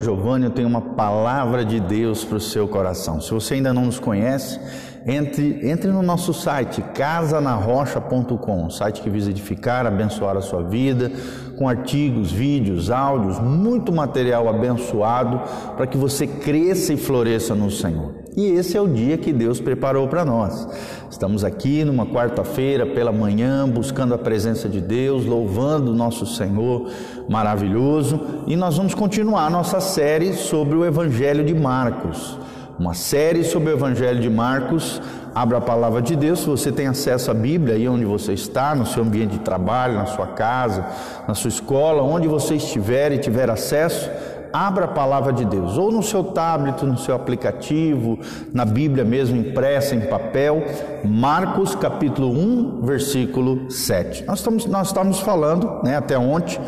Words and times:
Giovanni, 0.00 0.44
eu 0.44 0.52
tenho 0.52 0.68
uma 0.68 0.80
palavra 0.80 1.64
de 1.64 1.80
Deus 1.80 2.24
para 2.24 2.36
o 2.36 2.40
seu 2.40 2.68
coração. 2.68 3.20
Se 3.20 3.32
você 3.32 3.54
ainda 3.54 3.74
não 3.74 3.86
nos 3.86 3.98
conhece, 3.98 4.60
entre, 5.04 5.68
entre 5.68 5.90
no 5.90 6.04
nosso 6.04 6.32
site, 6.32 6.80
casanarrocha.com, 6.94 8.66
um 8.66 8.70
site 8.70 9.02
que 9.02 9.10
visa 9.10 9.30
edificar, 9.30 9.86
abençoar 9.86 10.36
a 10.36 10.40
sua 10.40 10.62
vida, 10.62 11.10
com 11.56 11.68
artigos, 11.68 12.30
vídeos, 12.30 12.92
áudios, 12.92 13.40
muito 13.40 13.90
material 13.90 14.48
abençoado 14.48 15.40
para 15.76 15.84
que 15.84 15.98
você 15.98 16.28
cresça 16.28 16.92
e 16.92 16.96
floresça 16.96 17.52
no 17.56 17.68
Senhor. 17.68 18.17
E 18.38 18.52
esse 18.52 18.76
é 18.76 18.80
o 18.80 18.86
dia 18.86 19.18
que 19.18 19.32
Deus 19.32 19.60
preparou 19.60 20.06
para 20.06 20.24
nós. 20.24 20.68
Estamos 21.10 21.42
aqui 21.42 21.84
numa 21.84 22.06
quarta-feira 22.06 22.86
pela 22.86 23.10
manhã, 23.10 23.68
buscando 23.68 24.14
a 24.14 24.18
presença 24.18 24.68
de 24.68 24.80
Deus, 24.80 25.26
louvando 25.26 25.90
o 25.90 25.94
nosso 25.94 26.24
Senhor 26.24 26.88
maravilhoso, 27.28 28.20
e 28.46 28.54
nós 28.54 28.76
vamos 28.76 28.94
continuar 28.94 29.50
nossa 29.50 29.80
série 29.80 30.34
sobre 30.34 30.76
o 30.76 30.84
Evangelho 30.84 31.44
de 31.44 31.52
Marcos. 31.52 32.38
Uma 32.78 32.94
série 32.94 33.42
sobre 33.42 33.70
o 33.70 33.72
Evangelho 33.72 34.20
de 34.20 34.30
Marcos. 34.30 35.02
Abra 35.34 35.58
a 35.58 35.60
palavra 35.60 36.00
de 36.00 36.14
Deus, 36.14 36.38
se 36.38 36.46
você 36.46 36.70
tem 36.70 36.86
acesso 36.86 37.32
à 37.32 37.34
Bíblia 37.34 37.74
aí 37.74 37.88
onde 37.88 38.04
você 38.04 38.34
está, 38.34 38.72
no 38.72 38.86
seu 38.86 39.02
ambiente 39.02 39.32
de 39.32 39.40
trabalho, 39.40 39.94
na 39.94 40.06
sua 40.06 40.28
casa, 40.28 40.86
na 41.26 41.34
sua 41.34 41.48
escola, 41.48 42.04
onde 42.04 42.28
você 42.28 42.54
estiver 42.54 43.10
e 43.10 43.18
tiver 43.18 43.50
acesso, 43.50 44.08
abra 44.52 44.86
a 44.86 44.88
palavra 44.88 45.32
de 45.32 45.44
Deus, 45.44 45.76
ou 45.76 45.90
no 45.90 46.02
seu 46.02 46.24
tablet, 46.24 46.84
no 46.84 46.98
seu 46.98 47.14
aplicativo, 47.14 48.18
na 48.52 48.64
Bíblia 48.64 49.04
mesmo 49.04 49.36
impressa 49.36 49.94
em 49.94 50.00
papel, 50.00 50.62
Marcos 51.04 51.74
capítulo 51.74 52.30
1, 52.30 52.82
versículo 52.82 53.70
7. 53.70 54.24
Nós 54.24 54.38
estamos, 54.38 54.66
nós 54.66 54.88
estamos 54.88 55.20
falando, 55.20 55.80
né, 55.82 55.96
até 55.96 56.18
ontem, 56.18 56.58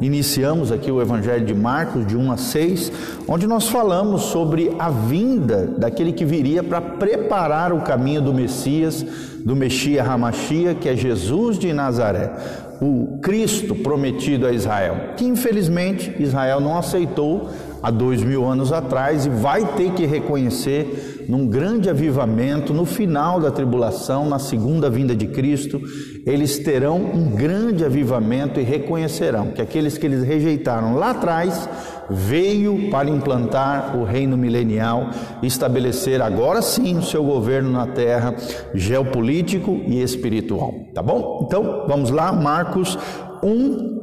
iniciamos 0.00 0.72
aqui 0.72 0.90
o 0.90 1.00
Evangelho 1.00 1.44
de 1.44 1.54
Marcos, 1.54 2.06
de 2.06 2.16
1 2.16 2.32
a 2.32 2.36
6, 2.36 2.92
onde 3.28 3.46
nós 3.46 3.68
falamos 3.68 4.22
sobre 4.22 4.74
a 4.78 4.88
vinda 4.88 5.66
daquele 5.78 6.12
que 6.12 6.24
viria 6.24 6.62
para 6.62 6.80
preparar 6.80 7.72
o 7.72 7.80
caminho 7.80 8.22
do 8.22 8.32
Messias, 8.32 9.04
do 9.44 9.56
Messias 9.56 10.06
Ramachia, 10.06 10.74
que 10.74 10.88
é 10.88 10.96
Jesus 10.96 11.58
de 11.58 11.72
Nazaré 11.72 12.30
o 12.80 13.18
Cristo 13.20 13.74
prometido 13.74 14.46
a 14.46 14.52
Israel, 14.52 15.14
que 15.16 15.24
infelizmente 15.24 16.14
Israel 16.18 16.60
não 16.60 16.78
aceitou 16.78 17.50
há 17.82 17.90
dois 17.90 18.22
mil 18.22 18.46
anos 18.46 18.72
atrás 18.72 19.26
e 19.26 19.28
vai 19.28 19.64
ter 19.74 19.92
que 19.92 20.06
reconhecer 20.06 21.19
num 21.30 21.46
grande 21.46 21.88
avivamento 21.88 22.74
no 22.74 22.84
final 22.84 23.38
da 23.38 23.52
tribulação, 23.52 24.28
na 24.28 24.40
segunda 24.40 24.90
vinda 24.90 25.14
de 25.14 25.28
Cristo, 25.28 25.80
eles 26.26 26.58
terão 26.58 26.96
um 26.96 27.30
grande 27.30 27.84
avivamento 27.84 28.58
e 28.58 28.64
reconhecerão 28.64 29.52
que 29.52 29.62
aqueles 29.62 29.96
que 29.96 30.06
eles 30.06 30.24
rejeitaram 30.24 30.96
lá 30.96 31.10
atrás 31.10 31.68
veio 32.10 32.90
para 32.90 33.08
implantar 33.08 33.96
o 33.96 34.02
reino 34.02 34.36
milenial 34.36 35.10
estabelecer 35.40 36.20
agora 36.20 36.60
sim 36.60 36.98
o 36.98 37.02
seu 37.02 37.22
governo 37.22 37.70
na 37.70 37.86
terra 37.86 38.34
geopolítico 38.74 39.80
e 39.86 40.02
espiritual, 40.02 40.74
tá 40.92 41.00
bom? 41.00 41.44
Então, 41.46 41.84
vamos 41.86 42.10
lá, 42.10 42.32
Marcos 42.32 42.98
1 43.40 43.99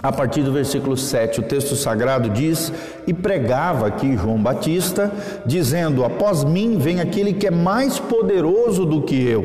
a 0.00 0.12
partir 0.12 0.42
do 0.42 0.52
versículo 0.52 0.96
7, 0.96 1.40
o 1.40 1.42
texto 1.42 1.74
sagrado 1.74 2.30
diz: 2.30 2.72
E 3.06 3.12
pregava 3.12 3.88
aqui 3.88 4.16
João 4.16 4.40
Batista, 4.40 5.10
dizendo: 5.44 6.04
Após 6.04 6.44
mim 6.44 6.78
vem 6.78 7.00
aquele 7.00 7.32
que 7.32 7.48
é 7.48 7.50
mais 7.50 7.98
poderoso 7.98 8.84
do 8.86 9.02
que 9.02 9.20
eu, 9.20 9.44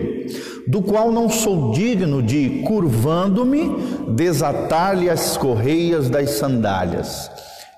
do 0.68 0.82
qual 0.82 1.12
não 1.12 1.28
sou 1.28 1.72
digno 1.72 2.22
de, 2.22 2.62
curvando-me, 2.68 3.76
desatar-lhe 4.10 5.10
as 5.10 5.36
correias 5.38 6.08
das 6.08 6.32
sandálias. 6.32 7.32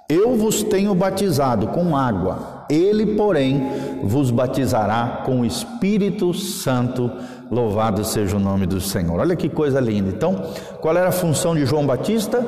Eu 0.08 0.36
vos 0.36 0.62
tenho 0.62 0.94
batizado 0.94 1.68
com 1.68 1.98
água, 1.98 2.66
ele, 2.70 3.16
porém, 3.16 3.70
vos 4.04 4.30
batizará 4.30 5.24
com 5.26 5.42
o 5.42 5.46
Espírito 5.46 6.34
Santo. 6.34 7.10
Louvado 7.52 8.04
seja 8.04 8.38
o 8.38 8.40
nome 8.40 8.66
do 8.66 8.82
Senhor. 8.82 9.20
Olha 9.20 9.36
que 9.36 9.50
coisa 9.50 9.80
linda. 9.80 10.10
Então, 10.10 10.52
qual 10.82 10.96
era 10.98 11.10
a 11.10 11.12
função 11.12 11.56
de 11.56 11.66
João 11.66 11.86
Batista? 11.86 12.42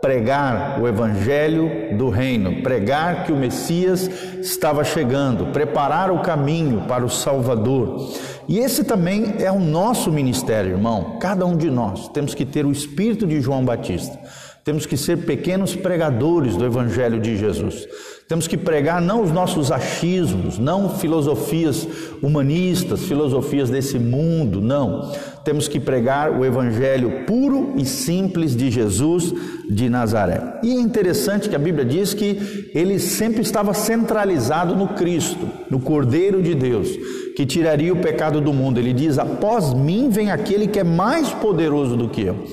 Pregar 0.00 0.80
o 0.82 0.86
evangelho 0.86 1.96
do 1.96 2.10
reino, 2.10 2.62
pregar 2.62 3.24
que 3.24 3.32
o 3.32 3.36
Messias 3.36 4.10
estava 4.40 4.84
chegando, 4.84 5.46
preparar 5.46 6.10
o 6.10 6.20
caminho 6.20 6.82
para 6.82 7.04
o 7.04 7.08
Salvador. 7.08 8.12
E 8.46 8.58
esse 8.58 8.84
também 8.84 9.36
é 9.38 9.50
o 9.50 9.58
nosso 9.58 10.12
ministério, 10.12 10.72
irmão. 10.72 11.16
Cada 11.18 11.46
um 11.46 11.56
de 11.56 11.70
nós 11.70 12.08
temos 12.08 12.34
que 12.34 12.44
ter 12.44 12.66
o 12.66 12.72
espírito 12.72 13.26
de 13.26 13.40
João 13.40 13.64
Batista. 13.64 14.18
Temos 14.64 14.86
que 14.86 14.96
ser 14.96 15.18
pequenos 15.18 15.76
pregadores 15.76 16.56
do 16.56 16.64
Evangelho 16.64 17.20
de 17.20 17.36
Jesus. 17.36 17.86
Temos 18.26 18.48
que 18.48 18.56
pregar 18.56 18.98
não 19.02 19.22
os 19.22 19.30
nossos 19.30 19.70
achismos, 19.70 20.58
não 20.58 20.88
filosofias 20.88 21.86
humanistas, 22.22 23.02
filosofias 23.02 23.68
desse 23.68 23.98
mundo, 23.98 24.62
não. 24.62 25.12
Temos 25.44 25.68
que 25.68 25.78
pregar 25.78 26.30
o 26.30 26.46
Evangelho 26.46 27.26
puro 27.26 27.74
e 27.76 27.84
simples 27.84 28.56
de 28.56 28.70
Jesus 28.70 29.34
de 29.68 29.90
Nazaré. 29.90 30.40
E 30.62 30.72
é 30.72 30.80
interessante 30.80 31.50
que 31.50 31.56
a 31.56 31.58
Bíblia 31.58 31.84
diz 31.84 32.14
que 32.14 32.70
ele 32.74 32.98
sempre 32.98 33.42
estava 33.42 33.74
centralizado 33.74 34.74
no 34.74 34.88
Cristo, 34.88 35.46
no 35.68 35.78
Cordeiro 35.78 36.42
de 36.42 36.54
Deus, 36.54 36.88
que 37.36 37.44
tiraria 37.44 37.92
o 37.92 38.00
pecado 38.00 38.40
do 38.40 38.54
mundo. 38.54 38.78
Ele 38.78 38.94
diz: 38.94 39.18
Após 39.18 39.74
mim 39.74 40.08
vem 40.08 40.30
aquele 40.30 40.66
que 40.66 40.78
é 40.78 40.84
mais 40.84 41.28
poderoso 41.28 41.98
do 41.98 42.08
que 42.08 42.22
eu 42.22 42.46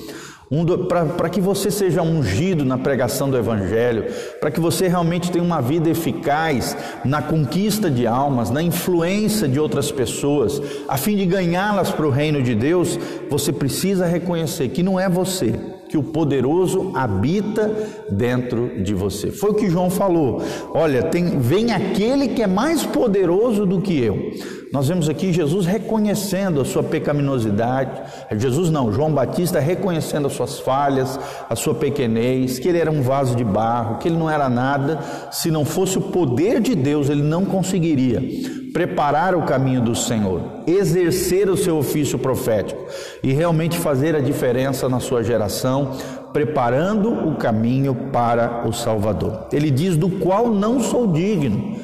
um 0.54 0.66
para 0.86 1.30
que 1.30 1.40
você 1.40 1.70
seja 1.70 2.02
ungido 2.02 2.62
na 2.62 2.76
pregação 2.76 3.30
do 3.30 3.38
Evangelho, 3.38 4.04
para 4.38 4.50
que 4.50 4.60
você 4.60 4.86
realmente 4.86 5.32
tenha 5.32 5.42
uma 5.42 5.62
vida 5.62 5.88
eficaz 5.88 6.76
na 7.06 7.22
conquista 7.22 7.90
de 7.90 8.06
almas, 8.06 8.50
na 8.50 8.62
influência 8.62 9.48
de 9.48 9.58
outras 9.58 9.90
pessoas, 9.90 10.60
a 10.86 10.98
fim 10.98 11.16
de 11.16 11.24
ganhá-las 11.24 11.90
para 11.90 12.06
o 12.06 12.10
reino 12.10 12.42
de 12.42 12.54
Deus, 12.54 12.98
você 13.30 13.50
precisa 13.50 14.04
reconhecer 14.04 14.68
que 14.68 14.82
não 14.82 15.00
é 15.00 15.08
você, 15.08 15.58
que 15.92 15.98
o 15.98 16.02
poderoso 16.02 16.90
habita 16.94 17.70
dentro 18.08 18.82
de 18.82 18.94
você. 18.94 19.30
Foi 19.30 19.50
o 19.50 19.54
que 19.54 19.68
João 19.68 19.90
falou. 19.90 20.40
Olha, 20.72 21.02
tem, 21.02 21.38
vem 21.38 21.70
aquele 21.70 22.28
que 22.28 22.42
é 22.42 22.46
mais 22.46 22.82
poderoso 22.82 23.66
do 23.66 23.78
que 23.78 24.02
eu. 24.02 24.32
Nós 24.72 24.88
vemos 24.88 25.06
aqui 25.06 25.34
Jesus 25.34 25.66
reconhecendo 25.66 26.62
a 26.62 26.64
sua 26.64 26.82
pecaminosidade. 26.82 28.04
Jesus 28.38 28.70
não, 28.70 28.90
João 28.90 29.12
Batista 29.12 29.60
reconhecendo 29.60 30.28
as 30.28 30.32
suas 30.32 30.60
falhas, 30.60 31.20
a 31.46 31.54
sua 31.54 31.74
pequenez, 31.74 32.58
que 32.58 32.68
ele 32.68 32.78
era 32.78 32.90
um 32.90 33.02
vaso 33.02 33.36
de 33.36 33.44
barro, 33.44 33.98
que 33.98 34.08
ele 34.08 34.16
não 34.16 34.30
era 34.30 34.48
nada. 34.48 34.98
Se 35.30 35.50
não 35.50 35.62
fosse 35.62 35.98
o 35.98 36.00
poder 36.00 36.58
de 36.58 36.74
Deus, 36.74 37.10
ele 37.10 37.22
não 37.22 37.44
conseguiria 37.44 38.61
preparar 38.72 39.34
o 39.34 39.42
caminho 39.42 39.80
do 39.80 39.94
Senhor, 39.94 40.40
exercer 40.66 41.48
o 41.48 41.56
seu 41.56 41.76
ofício 41.76 42.18
profético 42.18 42.84
e 43.22 43.32
realmente 43.32 43.78
fazer 43.78 44.16
a 44.16 44.20
diferença 44.20 44.88
na 44.88 45.00
sua 45.00 45.22
geração, 45.22 45.96
preparando 46.32 47.28
o 47.28 47.36
caminho 47.36 47.94
para 48.12 48.66
o 48.66 48.72
Salvador. 48.72 49.46
Ele 49.52 49.70
diz: 49.70 49.96
Do 49.96 50.08
qual 50.08 50.48
não 50.48 50.80
sou 50.80 51.06
digno 51.06 51.76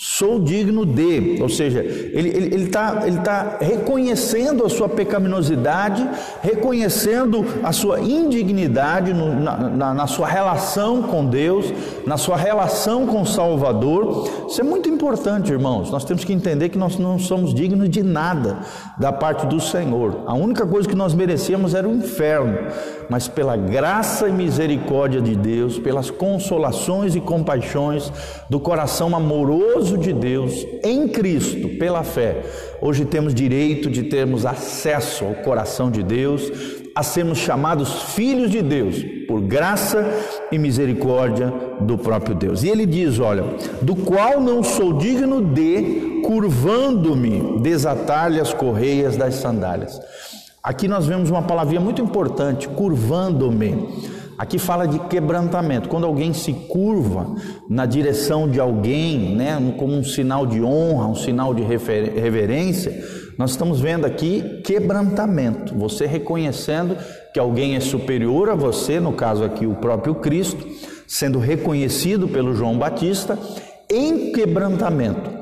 Sou 0.00 0.38
digno 0.38 0.86
de, 0.86 1.42
ou 1.42 1.48
seja, 1.48 1.80
ele 1.80 2.28
está 2.28 2.38
ele, 2.38 2.54
ele 2.54 2.66
tá, 2.68 3.02
ele 3.04 3.18
tá 3.18 3.58
reconhecendo 3.60 4.64
a 4.64 4.68
sua 4.68 4.88
pecaminosidade, 4.88 6.08
reconhecendo 6.40 7.44
a 7.64 7.72
sua 7.72 7.98
indignidade 7.98 9.12
no, 9.12 9.34
na, 9.34 9.56
na, 9.56 9.94
na, 9.94 10.06
sua 10.06 10.28
relação 10.28 11.02
com 11.02 11.26
Deus, 11.26 11.72
na 12.06 12.16
sua 12.16 12.36
relação 12.36 13.08
com 13.08 13.22
o 13.22 13.26
Salvador. 13.26 14.46
Isso 14.48 14.60
é 14.60 14.64
muito 14.64 14.88
importante, 14.88 15.50
irmãos. 15.50 15.90
Nós 15.90 16.04
temos 16.04 16.22
que 16.22 16.32
entender 16.32 16.68
que 16.68 16.78
nós 16.78 16.96
não 16.96 17.18
somos 17.18 17.52
dignos 17.52 17.90
de 17.90 18.04
nada 18.04 18.58
da 18.96 19.12
parte 19.12 19.48
do 19.48 19.60
Senhor. 19.60 20.22
A 20.28 20.34
única 20.34 20.64
coisa 20.64 20.88
que 20.88 20.94
nós 20.94 21.12
merecíamos 21.12 21.74
era 21.74 21.88
o 21.88 21.92
inferno, 21.92 22.56
mas 23.08 23.26
pela 23.26 23.56
graça 23.56 24.28
e 24.28 24.32
misericórdia 24.32 25.20
de 25.20 25.34
Deus, 25.34 25.78
pelas 25.78 26.10
consolações 26.10 27.14
e 27.14 27.20
compaixões 27.20 28.12
do 28.48 28.60
coração 28.60 29.16
amoroso 29.16 29.96
de 29.96 30.12
Deus 30.12 30.66
em 30.84 31.08
Cristo, 31.08 31.68
pela 31.78 32.02
fé, 32.02 32.42
hoje 32.80 33.04
temos 33.04 33.34
direito 33.34 33.90
de 33.90 34.04
termos 34.04 34.44
acesso 34.44 35.24
ao 35.24 35.34
coração 35.36 35.90
de 35.90 36.02
Deus, 36.02 36.50
a 36.94 37.02
sermos 37.04 37.38
chamados 37.38 38.02
filhos 38.14 38.50
de 38.50 38.60
Deus, 38.60 39.04
por 39.28 39.40
graça 39.40 40.04
e 40.50 40.58
misericórdia 40.58 41.52
do 41.80 41.96
próprio 41.96 42.34
Deus. 42.34 42.64
E 42.64 42.68
ele 42.68 42.84
diz: 42.84 43.20
Olha, 43.20 43.44
do 43.80 43.94
qual 43.94 44.40
não 44.40 44.64
sou 44.64 44.94
digno 44.94 45.40
de, 45.40 46.20
curvando-me, 46.24 47.60
desatar-lhe 47.60 48.40
as 48.40 48.52
correias 48.52 49.16
das 49.16 49.36
sandálias. 49.36 50.00
Aqui 50.62 50.88
nós 50.88 51.06
vemos 51.06 51.30
uma 51.30 51.42
palavrinha 51.42 51.80
muito 51.80 52.02
importante, 52.02 52.68
curvando-me. 52.68 53.88
Aqui 54.36 54.58
fala 54.58 54.86
de 54.86 54.98
quebrantamento. 55.00 55.88
Quando 55.88 56.06
alguém 56.06 56.32
se 56.32 56.52
curva 56.52 57.34
na 57.68 57.86
direção 57.86 58.48
de 58.48 58.60
alguém, 58.60 59.34
né, 59.34 59.74
como 59.76 59.94
um 59.94 60.04
sinal 60.04 60.46
de 60.46 60.62
honra, 60.62 61.06
um 61.06 61.14
sinal 61.14 61.52
de 61.52 61.62
reverência, 61.62 62.92
nós 63.36 63.50
estamos 63.50 63.80
vendo 63.80 64.04
aqui 64.04 64.60
quebrantamento. 64.64 65.74
Você 65.76 66.06
reconhecendo 66.06 66.96
que 67.32 67.38
alguém 67.38 67.76
é 67.76 67.80
superior 67.80 68.50
a 68.50 68.54
você, 68.54 69.00
no 69.00 69.12
caso 69.12 69.44
aqui 69.44 69.66
o 69.66 69.74
próprio 69.74 70.16
Cristo, 70.16 70.66
sendo 71.06 71.38
reconhecido 71.38 72.28
pelo 72.28 72.54
João 72.54 72.76
Batista 72.76 73.38
em 73.88 74.32
quebrantamento. 74.32 75.37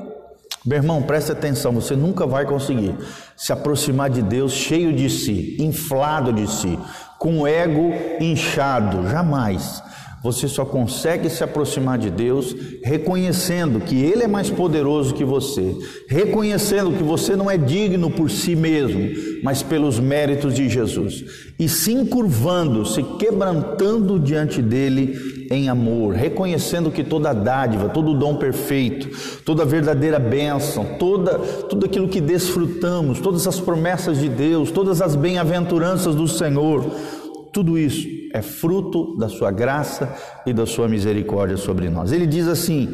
Meu 0.67 0.79
irmão, 0.79 1.01
preste 1.01 1.31
atenção, 1.31 1.71
você 1.71 1.95
nunca 1.95 2.27
vai 2.27 2.45
conseguir 2.45 2.93
se 3.37 3.53
aproximar 3.53 4.09
de 4.09 4.21
Deus 4.21 4.51
cheio 4.51 4.91
de 4.91 5.09
si, 5.09 5.55
inflado 5.61 6.33
de 6.33 6.45
si, 6.45 6.77
com 7.17 7.39
o 7.39 7.47
ego 7.47 7.93
inchado, 8.19 9.07
jamais. 9.07 9.81
Você 10.21 10.45
só 10.45 10.65
consegue 10.65 11.29
se 11.29 11.41
aproximar 11.41 11.97
de 11.97 12.09
Deus 12.09 12.53
reconhecendo 12.83 13.79
que 13.79 13.95
Ele 13.95 14.23
é 14.23 14.27
mais 14.27 14.49
poderoso 14.49 15.13
que 15.13 15.23
você, 15.23 15.73
reconhecendo 16.09 16.91
que 16.91 17.03
você 17.03 17.33
não 17.33 17.49
é 17.49 17.57
digno 17.57 18.11
por 18.11 18.29
si 18.29 18.53
mesmo, 18.53 19.09
mas 19.41 19.63
pelos 19.63 20.01
méritos 20.01 20.53
de 20.53 20.67
Jesus, 20.67 21.23
e 21.57 21.69
se 21.69 21.93
encurvando, 21.93 22.85
se 22.85 23.01
quebrantando 23.17 24.19
diante 24.19 24.61
dele 24.61 25.36
em 25.49 25.69
amor, 25.69 26.13
reconhecendo 26.13 26.91
que 26.91 27.03
toda 27.03 27.33
dádiva, 27.33 27.89
todo 27.89 28.13
dom 28.13 28.35
perfeito, 28.35 29.09
toda 29.43 29.65
verdadeira 29.65 30.19
bênção, 30.19 30.85
toda, 30.99 31.39
tudo 31.39 31.85
aquilo 31.85 32.07
que 32.07 32.21
desfrutamos, 32.21 33.19
todas 33.19 33.47
as 33.47 33.59
promessas 33.59 34.19
de 34.19 34.29
Deus, 34.29 34.71
todas 34.71 35.01
as 35.01 35.15
bem-aventuranças 35.15 36.15
do 36.15 36.27
Senhor, 36.27 36.85
tudo 37.53 37.77
isso 37.77 38.07
é 38.33 38.41
fruto 38.41 39.17
da 39.17 39.29
sua 39.29 39.51
graça 39.51 40.13
e 40.45 40.53
da 40.53 40.65
sua 40.65 40.87
misericórdia 40.87 41.57
sobre 41.57 41.89
nós. 41.89 42.11
Ele 42.11 42.27
diz 42.27 42.47
assim: 42.47 42.93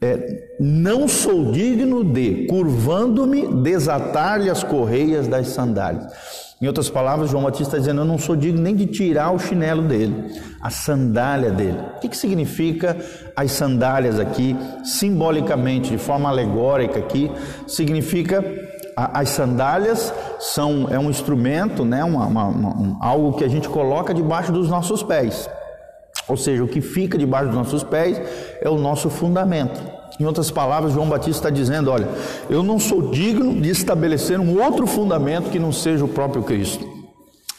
é, 0.00 0.56
não 0.58 1.06
sou 1.06 1.52
digno 1.52 2.02
de, 2.02 2.46
curvando-me, 2.46 3.62
desatar-lhe 3.62 4.50
as 4.50 4.64
correias 4.64 5.28
das 5.28 5.48
sandálias. 5.48 6.12
Em 6.62 6.68
outras 6.68 6.88
palavras, 6.88 7.28
João 7.28 7.42
Batista 7.42 7.64
está 7.64 7.78
dizendo: 7.78 8.02
Eu 8.02 8.04
não 8.04 8.16
sou 8.16 8.36
digno 8.36 8.62
nem 8.62 8.76
de 8.76 8.86
tirar 8.86 9.32
o 9.32 9.38
chinelo 9.38 9.82
dele, 9.82 10.30
a 10.60 10.70
sandália 10.70 11.50
dele. 11.50 11.76
O 11.96 11.98
que, 11.98 12.08
que 12.08 12.16
significa 12.16 12.96
as 13.34 13.50
sandálias 13.50 14.20
aqui, 14.20 14.56
simbolicamente, 14.84 15.90
de 15.90 15.98
forma 15.98 16.28
alegórica 16.28 17.00
aqui? 17.00 17.28
Significa 17.66 18.44
as 18.94 19.30
sandálias 19.30 20.14
são 20.38 20.86
é 20.88 20.98
um 20.98 21.10
instrumento, 21.10 21.84
né, 21.84 22.04
uma, 22.04 22.26
uma, 22.26 22.44
uma, 22.46 23.04
algo 23.04 23.32
que 23.32 23.42
a 23.42 23.48
gente 23.48 23.68
coloca 23.68 24.14
debaixo 24.14 24.52
dos 24.52 24.68
nossos 24.68 25.02
pés. 25.02 25.50
Ou 26.28 26.36
seja, 26.36 26.62
o 26.62 26.68
que 26.68 26.80
fica 26.80 27.18
debaixo 27.18 27.48
dos 27.48 27.56
nossos 27.56 27.82
pés 27.82 28.20
é 28.60 28.70
o 28.70 28.78
nosso 28.78 29.10
fundamento. 29.10 29.80
Em 30.20 30.24
outras 30.24 30.50
palavras, 30.50 30.92
João 30.92 31.08
Batista 31.08 31.48
está 31.48 31.50
dizendo: 31.50 31.90
olha, 31.90 32.08
eu 32.50 32.62
não 32.62 32.78
sou 32.78 33.10
digno 33.10 33.60
de 33.60 33.70
estabelecer 33.70 34.38
um 34.38 34.62
outro 34.62 34.86
fundamento 34.86 35.50
que 35.50 35.58
não 35.58 35.72
seja 35.72 36.04
o 36.04 36.08
próprio 36.08 36.42
Cristo. 36.42 36.86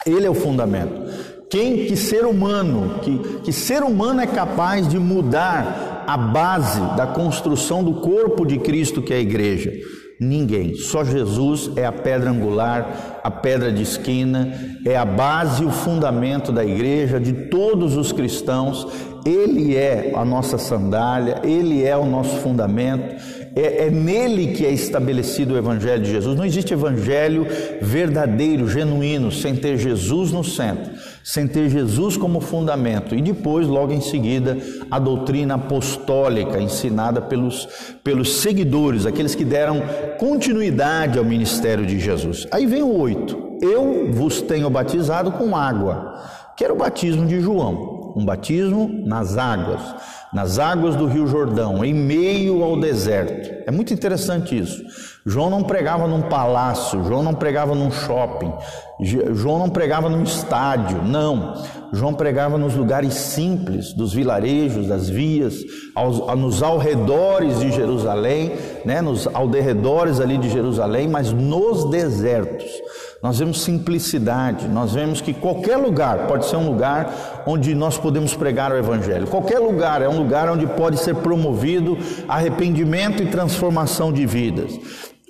Ele 0.06 0.26
é 0.26 0.30
o 0.30 0.34
fundamento. 0.34 1.34
Quem 1.50 1.86
que 1.86 1.96
ser 1.96 2.24
humano, 2.24 2.98
que, 3.00 3.18
que 3.44 3.52
ser 3.52 3.82
humano 3.82 4.20
é 4.20 4.26
capaz 4.26 4.88
de 4.88 4.98
mudar 4.98 6.04
a 6.06 6.16
base 6.16 6.80
da 6.96 7.06
construção 7.06 7.82
do 7.82 7.94
corpo 7.94 8.44
de 8.44 8.58
Cristo 8.58 9.00
que 9.00 9.12
é 9.12 9.16
a 9.16 9.20
igreja? 9.20 9.72
Ninguém. 10.20 10.74
Só 10.74 11.04
Jesus 11.04 11.70
é 11.76 11.84
a 11.84 11.92
pedra 11.92 12.30
angular, 12.30 13.20
a 13.22 13.30
pedra 13.30 13.72
de 13.72 13.82
esquina, 13.82 14.78
é 14.84 14.96
a 14.96 15.04
base 15.04 15.64
o 15.64 15.70
fundamento 15.70 16.52
da 16.52 16.64
igreja, 16.64 17.20
de 17.20 17.32
todos 17.32 17.96
os 17.96 18.12
cristãos. 18.12 18.86
Ele 19.24 19.74
é 19.74 20.12
a 20.14 20.24
nossa 20.24 20.58
sandália, 20.58 21.40
ele 21.44 21.82
é 21.82 21.96
o 21.96 22.04
nosso 22.04 22.36
fundamento, 22.40 23.14
é, 23.56 23.86
é, 23.86 23.90
nele 23.90 24.48
que 24.48 24.66
é 24.66 24.70
estabelecido 24.70 25.54
o 25.54 25.56
Evangelho 25.56 26.02
de 26.02 26.10
Jesus. 26.10 26.36
Não 26.36 26.44
existe 26.44 26.74
Evangelho 26.74 27.46
verdadeiro, 27.80 28.68
genuíno, 28.68 29.30
sem 29.30 29.54
ter 29.54 29.78
Jesus 29.78 30.32
no 30.32 30.42
centro, 30.42 30.92
sem 31.22 31.46
ter 31.46 31.68
Jesus 31.68 32.16
como 32.16 32.40
fundamento. 32.40 33.14
E 33.14 33.22
depois, 33.22 33.66
logo 33.68 33.92
em 33.92 34.00
seguida, 34.00 34.58
a 34.90 34.98
doutrina 34.98 35.54
apostólica 35.54 36.60
ensinada 36.60 37.22
pelos, 37.22 37.68
pelos 38.02 38.40
seguidores, 38.40 39.06
aqueles 39.06 39.36
que 39.36 39.44
deram 39.44 39.82
continuidade 40.18 41.16
ao 41.16 41.24
ministério 41.24 41.86
de 41.86 42.00
Jesus. 42.00 42.46
Aí 42.50 42.66
vem 42.66 42.82
o 42.82 42.98
oito: 42.98 43.56
Eu 43.62 44.12
vos 44.12 44.42
tenho 44.42 44.68
batizado 44.68 45.30
com 45.30 45.56
água, 45.56 46.20
que 46.56 46.64
era 46.64 46.74
o 46.74 46.78
batismo 46.78 47.24
de 47.24 47.40
João, 47.40 47.93
um 48.14 48.24
batismo 48.24 48.88
nas 49.04 49.36
águas 49.36 49.80
nas 50.34 50.58
águas 50.58 50.96
do 50.96 51.06
Rio 51.06 51.28
Jordão, 51.28 51.84
em 51.84 51.94
meio 51.94 52.64
ao 52.64 52.78
deserto. 52.78 53.62
É 53.64 53.70
muito 53.70 53.94
interessante 53.94 54.58
isso. 54.58 54.82
João 55.24 55.48
não 55.48 55.62
pregava 55.62 56.08
num 56.08 56.22
palácio, 56.22 57.04
João 57.04 57.22
não 57.22 57.32
pregava 57.32 57.72
num 57.72 57.90
shopping, 57.90 58.52
João 59.32 59.60
não 59.60 59.70
pregava 59.70 60.08
num 60.10 60.24
estádio, 60.24 61.00
não. 61.04 61.54
João 61.92 62.12
pregava 62.12 62.58
nos 62.58 62.74
lugares 62.74 63.14
simples, 63.14 63.92
dos 63.92 64.12
vilarejos, 64.12 64.88
das 64.88 65.08
vias, 65.08 65.54
aos, 65.94 66.18
nos 66.36 66.64
alredores 66.64 67.60
de 67.60 67.70
Jerusalém, 67.70 68.54
né, 68.84 69.00
nos 69.00 69.28
alredores 69.28 70.18
ali 70.18 70.36
de 70.36 70.50
Jerusalém, 70.50 71.06
mas 71.06 71.32
nos 71.32 71.88
desertos. 71.88 72.68
Nós 73.24 73.38
vemos 73.38 73.62
simplicidade, 73.62 74.68
nós 74.68 74.92
vemos 74.92 75.22
que 75.22 75.32
qualquer 75.32 75.78
lugar 75.78 76.26
pode 76.26 76.44
ser 76.44 76.56
um 76.56 76.68
lugar 76.68 77.42
onde 77.46 77.74
nós 77.74 77.96
podemos 77.96 78.36
pregar 78.36 78.70
o 78.70 78.76
Evangelho. 78.76 79.26
Qualquer 79.26 79.60
lugar 79.60 80.02
é 80.02 80.08
um 80.10 80.18
lugar 80.18 80.50
onde 80.50 80.66
pode 80.66 80.98
ser 80.98 81.14
promovido 81.14 81.96
arrependimento 82.28 83.22
e 83.22 83.30
transformação 83.30 84.12
de 84.12 84.26
vidas. 84.26 84.78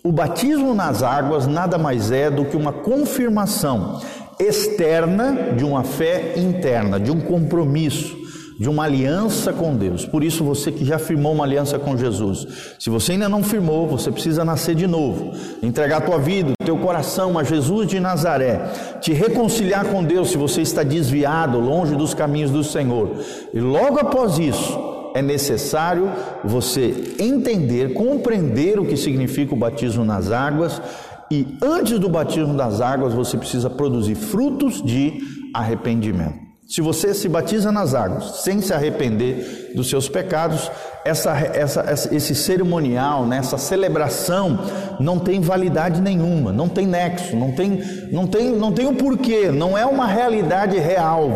O 0.02 0.10
batismo 0.10 0.74
nas 0.74 1.04
águas 1.04 1.46
nada 1.46 1.78
mais 1.78 2.10
é 2.10 2.28
do 2.28 2.44
que 2.44 2.56
uma 2.56 2.72
confirmação 2.72 4.00
externa 4.40 5.52
de 5.56 5.64
uma 5.64 5.84
fé 5.84 6.34
interna, 6.36 6.98
de 6.98 7.12
um 7.12 7.20
compromisso 7.20 8.23
de 8.58 8.68
uma 8.68 8.84
aliança 8.84 9.52
com 9.52 9.76
Deus. 9.76 10.04
Por 10.04 10.22
isso, 10.22 10.44
você 10.44 10.70
que 10.70 10.84
já 10.84 10.98
firmou 10.98 11.32
uma 11.32 11.44
aliança 11.44 11.78
com 11.78 11.96
Jesus, 11.96 12.46
se 12.78 12.88
você 12.90 13.12
ainda 13.12 13.28
não 13.28 13.42
firmou, 13.42 13.88
você 13.88 14.10
precisa 14.10 14.44
nascer 14.44 14.74
de 14.74 14.86
novo, 14.86 15.32
entregar 15.62 16.02
tua 16.02 16.18
vida, 16.18 16.52
teu 16.64 16.78
coração 16.78 17.38
a 17.38 17.44
Jesus 17.44 17.88
de 17.88 17.98
Nazaré, 17.98 18.60
te 19.00 19.12
reconciliar 19.12 19.86
com 19.86 20.04
Deus 20.04 20.30
se 20.30 20.36
você 20.36 20.62
está 20.62 20.82
desviado, 20.82 21.58
longe 21.58 21.94
dos 21.94 22.14
caminhos 22.14 22.50
do 22.50 22.62
Senhor. 22.62 23.10
E 23.52 23.58
logo 23.58 23.98
após 23.98 24.38
isso, 24.38 24.94
é 25.14 25.22
necessário 25.22 26.10
você 26.42 27.14
entender, 27.20 27.92
compreender 27.92 28.80
o 28.80 28.84
que 28.84 28.96
significa 28.96 29.54
o 29.54 29.58
batismo 29.58 30.04
nas 30.04 30.32
águas 30.32 30.82
e 31.30 31.56
antes 31.62 31.98
do 31.98 32.08
batismo 32.08 32.54
das 32.54 32.80
águas 32.80 33.14
você 33.14 33.36
precisa 33.36 33.70
produzir 33.70 34.14
frutos 34.14 34.82
de 34.82 35.20
arrependimento. 35.54 36.53
Se 36.66 36.80
você 36.80 37.12
se 37.12 37.28
batiza 37.28 37.70
nas 37.70 37.94
águas 37.94 38.40
sem 38.42 38.62
se 38.62 38.72
arrepender 38.72 39.72
dos 39.74 39.90
seus 39.90 40.08
pecados, 40.08 40.70
essa, 41.04 41.32
essa, 41.32 42.08
esse 42.10 42.34
cerimonial, 42.34 43.26
né, 43.26 43.36
essa 43.36 43.58
celebração 43.58 44.58
não 44.98 45.18
tem 45.18 45.42
validade 45.42 46.00
nenhuma, 46.00 46.52
não 46.52 46.66
tem 46.66 46.86
nexo, 46.86 47.36
não 47.36 47.52
tem, 47.52 47.82
não 48.10 48.26
tem, 48.26 48.52
não 48.52 48.72
tem 48.72 48.86
o 48.86 48.90
um 48.90 48.94
porquê, 48.94 49.50
não 49.50 49.76
é 49.76 49.84
uma 49.84 50.06
realidade 50.06 50.78
real, 50.78 51.30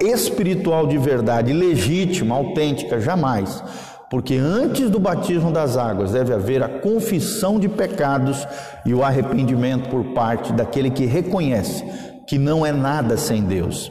espiritual 0.00 0.86
de 0.86 0.98
verdade, 0.98 1.52
legítima, 1.52 2.36
autêntica, 2.36 3.00
jamais. 3.00 3.64
Porque 4.08 4.36
antes 4.36 4.88
do 4.88 5.00
batismo 5.00 5.50
das 5.50 5.76
águas 5.76 6.12
deve 6.12 6.32
haver 6.32 6.62
a 6.62 6.68
confissão 6.68 7.58
de 7.58 7.68
pecados 7.68 8.46
e 8.86 8.94
o 8.94 9.02
arrependimento 9.02 9.88
por 9.88 10.04
parte 10.14 10.52
daquele 10.52 10.90
que 10.90 11.06
reconhece 11.06 11.84
que 12.26 12.38
não 12.38 12.64
é 12.64 12.70
nada 12.70 13.16
sem 13.16 13.42
Deus 13.42 13.90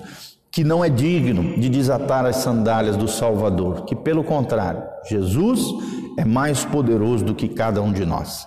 que 0.60 0.64
não 0.66 0.84
é 0.84 0.90
digno 0.90 1.58
de 1.58 1.70
desatar 1.70 2.26
as 2.26 2.36
sandálias 2.36 2.98
do 2.98 3.08
Salvador, 3.08 3.86
que 3.86 3.96
pelo 3.96 4.26
contrário, 4.26 4.84
Jesus 5.10 5.62
é 6.18 6.26
mais 6.26 6.66
poderoso 6.66 7.24
do 7.24 7.34
que 7.34 7.48
cada 7.48 7.82
um 7.82 7.94
de 7.94 8.06
nós. 8.06 8.46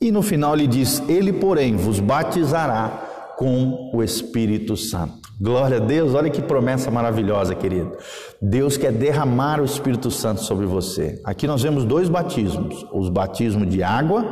E 0.00 0.10
no 0.10 0.20
final 0.20 0.54
ele 0.54 0.66
diz: 0.66 1.00
Ele, 1.08 1.32
porém, 1.32 1.76
vos 1.76 2.00
batizará 2.00 3.34
com 3.36 3.92
o 3.94 4.02
Espírito 4.02 4.76
Santo. 4.76 5.24
Glória 5.40 5.76
a 5.76 5.80
Deus, 5.80 6.12
olha 6.12 6.28
que 6.28 6.42
promessa 6.42 6.90
maravilhosa, 6.90 7.54
querido. 7.54 7.92
Deus 8.42 8.76
quer 8.76 8.90
derramar 8.90 9.60
o 9.60 9.64
Espírito 9.64 10.10
Santo 10.10 10.42
sobre 10.42 10.66
você. 10.66 11.20
Aqui 11.24 11.46
nós 11.46 11.62
vemos 11.62 11.84
dois 11.84 12.08
batismos: 12.08 12.84
os 12.92 13.08
batismos 13.08 13.68
de 13.68 13.80
água, 13.80 14.26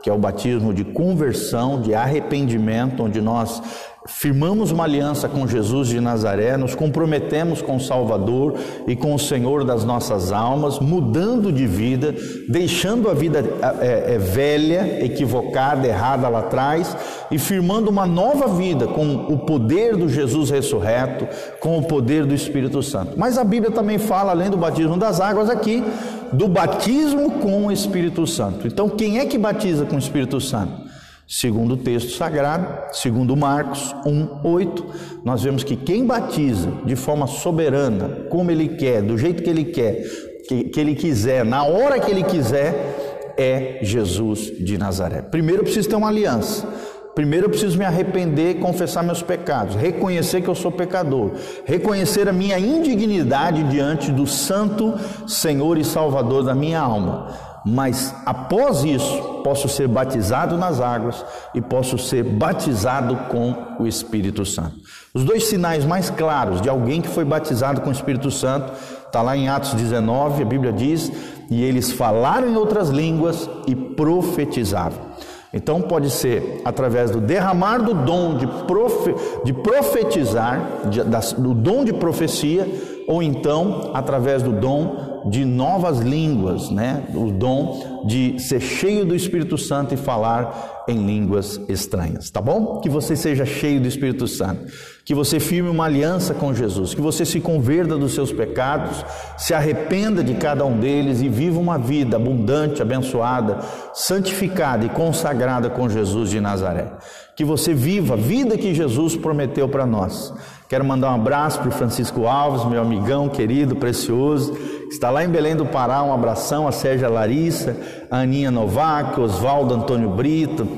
que 0.00 0.08
é 0.08 0.12
o 0.12 0.18
batismo 0.18 0.72
de 0.72 0.84
conversão, 0.84 1.80
de 1.80 1.92
arrependimento, 1.92 3.02
onde 3.02 3.20
nós 3.20 3.60
firmamos 4.06 4.70
uma 4.70 4.84
aliança 4.84 5.28
com 5.28 5.46
Jesus 5.46 5.88
de 5.88 6.00
Nazaré, 6.00 6.56
nos 6.56 6.74
comprometemos 6.74 7.60
com 7.60 7.76
o 7.76 7.80
Salvador 7.80 8.54
e 8.86 8.96
com 8.96 9.14
o 9.14 9.18
Senhor 9.18 9.64
das 9.64 9.84
nossas 9.84 10.32
almas, 10.32 10.78
mudando 10.78 11.52
de 11.52 11.66
vida, 11.66 12.14
deixando 12.48 13.10
a 13.10 13.14
vida 13.14 13.44
é, 13.80 14.14
é, 14.14 14.18
velha, 14.18 15.04
equivocada, 15.04 15.86
errada 15.86 16.28
lá 16.28 16.40
atrás 16.40 16.96
e 17.30 17.38
firmando 17.38 17.90
uma 17.90 18.06
nova 18.06 18.46
vida 18.48 18.86
com 18.86 19.26
o 19.28 19.38
poder 19.38 19.96
do 19.96 20.08
Jesus 20.08 20.50
ressurreto, 20.50 21.26
com 21.60 21.78
o 21.78 21.82
poder 21.82 22.24
do 22.24 22.34
Espírito 22.34 22.82
Santo. 22.82 23.18
Mas 23.18 23.36
a 23.36 23.44
Bíblia 23.44 23.70
também 23.70 23.98
fala, 23.98 24.32
além 24.32 24.50
do 24.50 24.56
batismo 24.56 24.96
das 24.96 25.20
águas, 25.20 25.50
aqui, 25.50 25.84
do 26.32 26.48
batismo 26.48 27.32
com 27.32 27.66
o 27.66 27.72
Espírito 27.72 28.26
Santo. 28.26 28.66
Então, 28.66 28.88
quem 28.88 29.18
é 29.18 29.26
que 29.26 29.38
batiza 29.38 29.84
com 29.84 29.96
o 29.96 29.98
Espírito 29.98 30.40
Santo? 30.40 30.87
Segundo 31.30 31.74
o 31.74 31.76
texto 31.76 32.12
sagrado, 32.12 32.66
segundo 32.90 33.36
Marcos 33.36 33.94
1:8, 34.06 34.82
nós 35.22 35.42
vemos 35.42 35.62
que 35.62 35.76
quem 35.76 36.06
batiza 36.06 36.72
de 36.86 36.96
forma 36.96 37.26
soberana, 37.26 38.26
como 38.30 38.50
ele 38.50 38.66
quer, 38.66 39.02
do 39.02 39.18
jeito 39.18 39.42
que 39.42 39.50
ele 39.50 39.64
quer, 39.64 40.04
que, 40.48 40.64
que 40.64 40.80
ele 40.80 40.94
quiser, 40.94 41.44
na 41.44 41.64
hora 41.64 42.00
que 42.00 42.10
ele 42.10 42.22
quiser, 42.22 43.34
é 43.36 43.78
Jesus 43.82 44.52
de 44.58 44.78
Nazaré. 44.78 45.20
Primeiro 45.20 45.60
eu 45.60 45.64
preciso 45.64 45.90
ter 45.90 45.96
uma 45.96 46.08
aliança. 46.08 46.66
Primeiro 47.14 47.44
eu 47.44 47.50
preciso 47.50 47.76
me 47.76 47.84
arrepender, 47.84 48.58
confessar 48.58 49.02
meus 49.02 49.22
pecados, 49.22 49.74
reconhecer 49.74 50.40
que 50.40 50.48
eu 50.48 50.54
sou 50.54 50.72
pecador, 50.72 51.32
reconhecer 51.66 52.26
a 52.26 52.32
minha 52.32 52.58
indignidade 52.58 53.64
diante 53.64 54.10
do 54.10 54.26
Santo 54.26 54.94
Senhor 55.26 55.76
e 55.76 55.84
Salvador 55.84 56.42
da 56.42 56.54
minha 56.54 56.80
alma 56.80 57.48
mas 57.64 58.14
após 58.24 58.84
isso 58.84 59.27
posso 59.42 59.68
ser 59.68 59.88
batizado 59.88 60.56
nas 60.56 60.80
águas 60.80 61.24
e 61.54 61.60
posso 61.60 61.98
ser 61.98 62.22
batizado 62.22 63.16
com 63.28 63.54
o 63.78 63.86
Espírito 63.86 64.44
Santo. 64.44 64.76
Os 65.14 65.24
dois 65.24 65.44
sinais 65.44 65.84
mais 65.84 66.10
claros 66.10 66.60
de 66.60 66.68
alguém 66.68 67.00
que 67.00 67.08
foi 67.08 67.24
batizado 67.24 67.80
com 67.80 67.88
o 67.88 67.92
Espírito 67.92 68.30
Santo 68.30 68.72
está 69.06 69.22
lá 69.22 69.36
em 69.36 69.48
Atos 69.48 69.74
19, 69.74 70.42
a 70.42 70.46
Bíblia 70.46 70.72
diz: 70.72 71.10
e 71.50 71.62
eles 71.62 71.90
falaram 71.90 72.48
em 72.48 72.56
outras 72.56 72.90
línguas 72.90 73.48
e 73.66 73.74
profetizavam. 73.74 75.08
Então 75.52 75.80
pode 75.80 76.10
ser 76.10 76.60
através 76.64 77.10
do 77.10 77.20
derramar 77.20 77.78
do 77.78 77.94
dom 77.94 78.36
de, 78.36 78.46
profe, 78.66 79.14
de 79.44 79.52
profetizar, 79.52 80.88
de, 80.90 81.02
do 81.40 81.54
dom 81.54 81.84
de 81.84 81.92
profecia, 81.92 82.66
ou 83.06 83.22
então 83.22 83.90
através 83.94 84.42
do 84.42 84.52
dom 84.52 85.08
de 85.30 85.44
novas 85.44 85.98
línguas, 86.00 86.70
né? 86.70 87.04
O 87.14 87.30
dom 87.30 88.04
de 88.06 88.38
ser 88.38 88.60
cheio 88.60 89.04
do 89.04 89.14
Espírito 89.14 89.56
Santo 89.56 89.94
e 89.94 89.96
falar 89.96 90.84
em 90.86 91.04
línguas 91.04 91.60
estranhas, 91.68 92.30
tá 92.30 92.40
bom? 92.40 92.80
Que 92.80 92.88
você 92.88 93.16
seja 93.16 93.44
cheio 93.44 93.80
do 93.80 93.88
Espírito 93.88 94.26
Santo, 94.26 94.70
que 95.08 95.14
você 95.14 95.40
firme 95.40 95.70
uma 95.70 95.86
aliança 95.86 96.34
com 96.34 96.52
Jesus, 96.52 96.92
que 96.92 97.00
você 97.00 97.24
se 97.24 97.40
converta 97.40 97.96
dos 97.96 98.12
seus 98.12 98.30
pecados, 98.30 99.02
se 99.38 99.54
arrependa 99.54 100.22
de 100.22 100.34
cada 100.34 100.66
um 100.66 100.78
deles 100.78 101.22
e 101.22 101.30
viva 101.30 101.58
uma 101.58 101.78
vida 101.78 102.16
abundante, 102.16 102.82
abençoada, 102.82 103.60
santificada 103.94 104.84
e 104.84 104.90
consagrada 104.90 105.70
com 105.70 105.88
Jesus 105.88 106.28
de 106.28 106.42
Nazaré. 106.42 106.92
Que 107.34 107.42
você 107.42 107.72
viva 107.72 108.12
a 108.12 108.16
vida 108.18 108.58
que 108.58 108.74
Jesus 108.74 109.16
prometeu 109.16 109.66
para 109.66 109.86
nós. 109.86 110.30
Quero 110.68 110.84
mandar 110.84 111.10
um 111.12 111.14
abraço 111.14 111.60
para 111.60 111.70
o 111.70 111.72
Francisco 111.72 112.26
Alves, 112.26 112.66
meu 112.66 112.82
amigão 112.82 113.30
querido, 113.30 113.76
precioso 113.76 114.58
está 114.90 115.08
lá 115.08 115.24
em 115.24 115.28
Belém 115.28 115.56
do 115.56 115.64
Pará, 115.64 116.02
um 116.02 116.12
abração 116.12 116.68
a 116.68 116.72
Sérgia 116.72 117.08
Larissa, 117.08 117.74
a 118.10 118.18
Aninha 118.18 118.50
Novak, 118.50 119.18
Oswaldo 119.18 119.72
Antônio 119.72 120.10
Brito, 120.10 120.68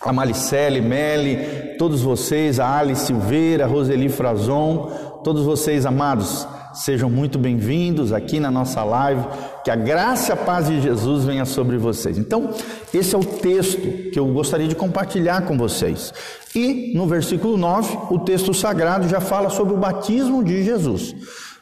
a 0.00 0.12
Malicele 0.12 0.80
Meli, 0.80 1.59
todos 1.80 2.02
vocês, 2.02 2.60
a 2.60 2.76
Alice 2.76 3.06
Silveira, 3.06 3.64
Roseli 3.64 4.10
Frazon, 4.10 5.20
todos 5.24 5.46
vocês 5.46 5.86
amados, 5.86 6.46
sejam 6.74 7.08
muito 7.08 7.38
bem-vindos 7.38 8.12
aqui 8.12 8.38
na 8.38 8.50
nossa 8.50 8.84
live, 8.84 9.24
que 9.64 9.70
a 9.70 9.76
graça 9.76 10.30
e 10.30 10.32
a 10.34 10.36
paz 10.36 10.66
de 10.66 10.78
Jesus 10.78 11.24
venha 11.24 11.46
sobre 11.46 11.78
vocês. 11.78 12.18
Então, 12.18 12.50
esse 12.92 13.14
é 13.14 13.18
o 13.18 13.24
texto 13.24 14.10
que 14.10 14.18
eu 14.18 14.26
gostaria 14.26 14.68
de 14.68 14.74
compartilhar 14.74 15.46
com 15.46 15.56
vocês. 15.56 16.12
E 16.54 16.92
no 16.94 17.06
versículo 17.06 17.56
9, 17.56 17.96
o 18.10 18.18
texto 18.18 18.52
sagrado 18.52 19.08
já 19.08 19.18
fala 19.18 19.48
sobre 19.48 19.72
o 19.72 19.78
batismo 19.78 20.44
de 20.44 20.62
Jesus. 20.62 21.16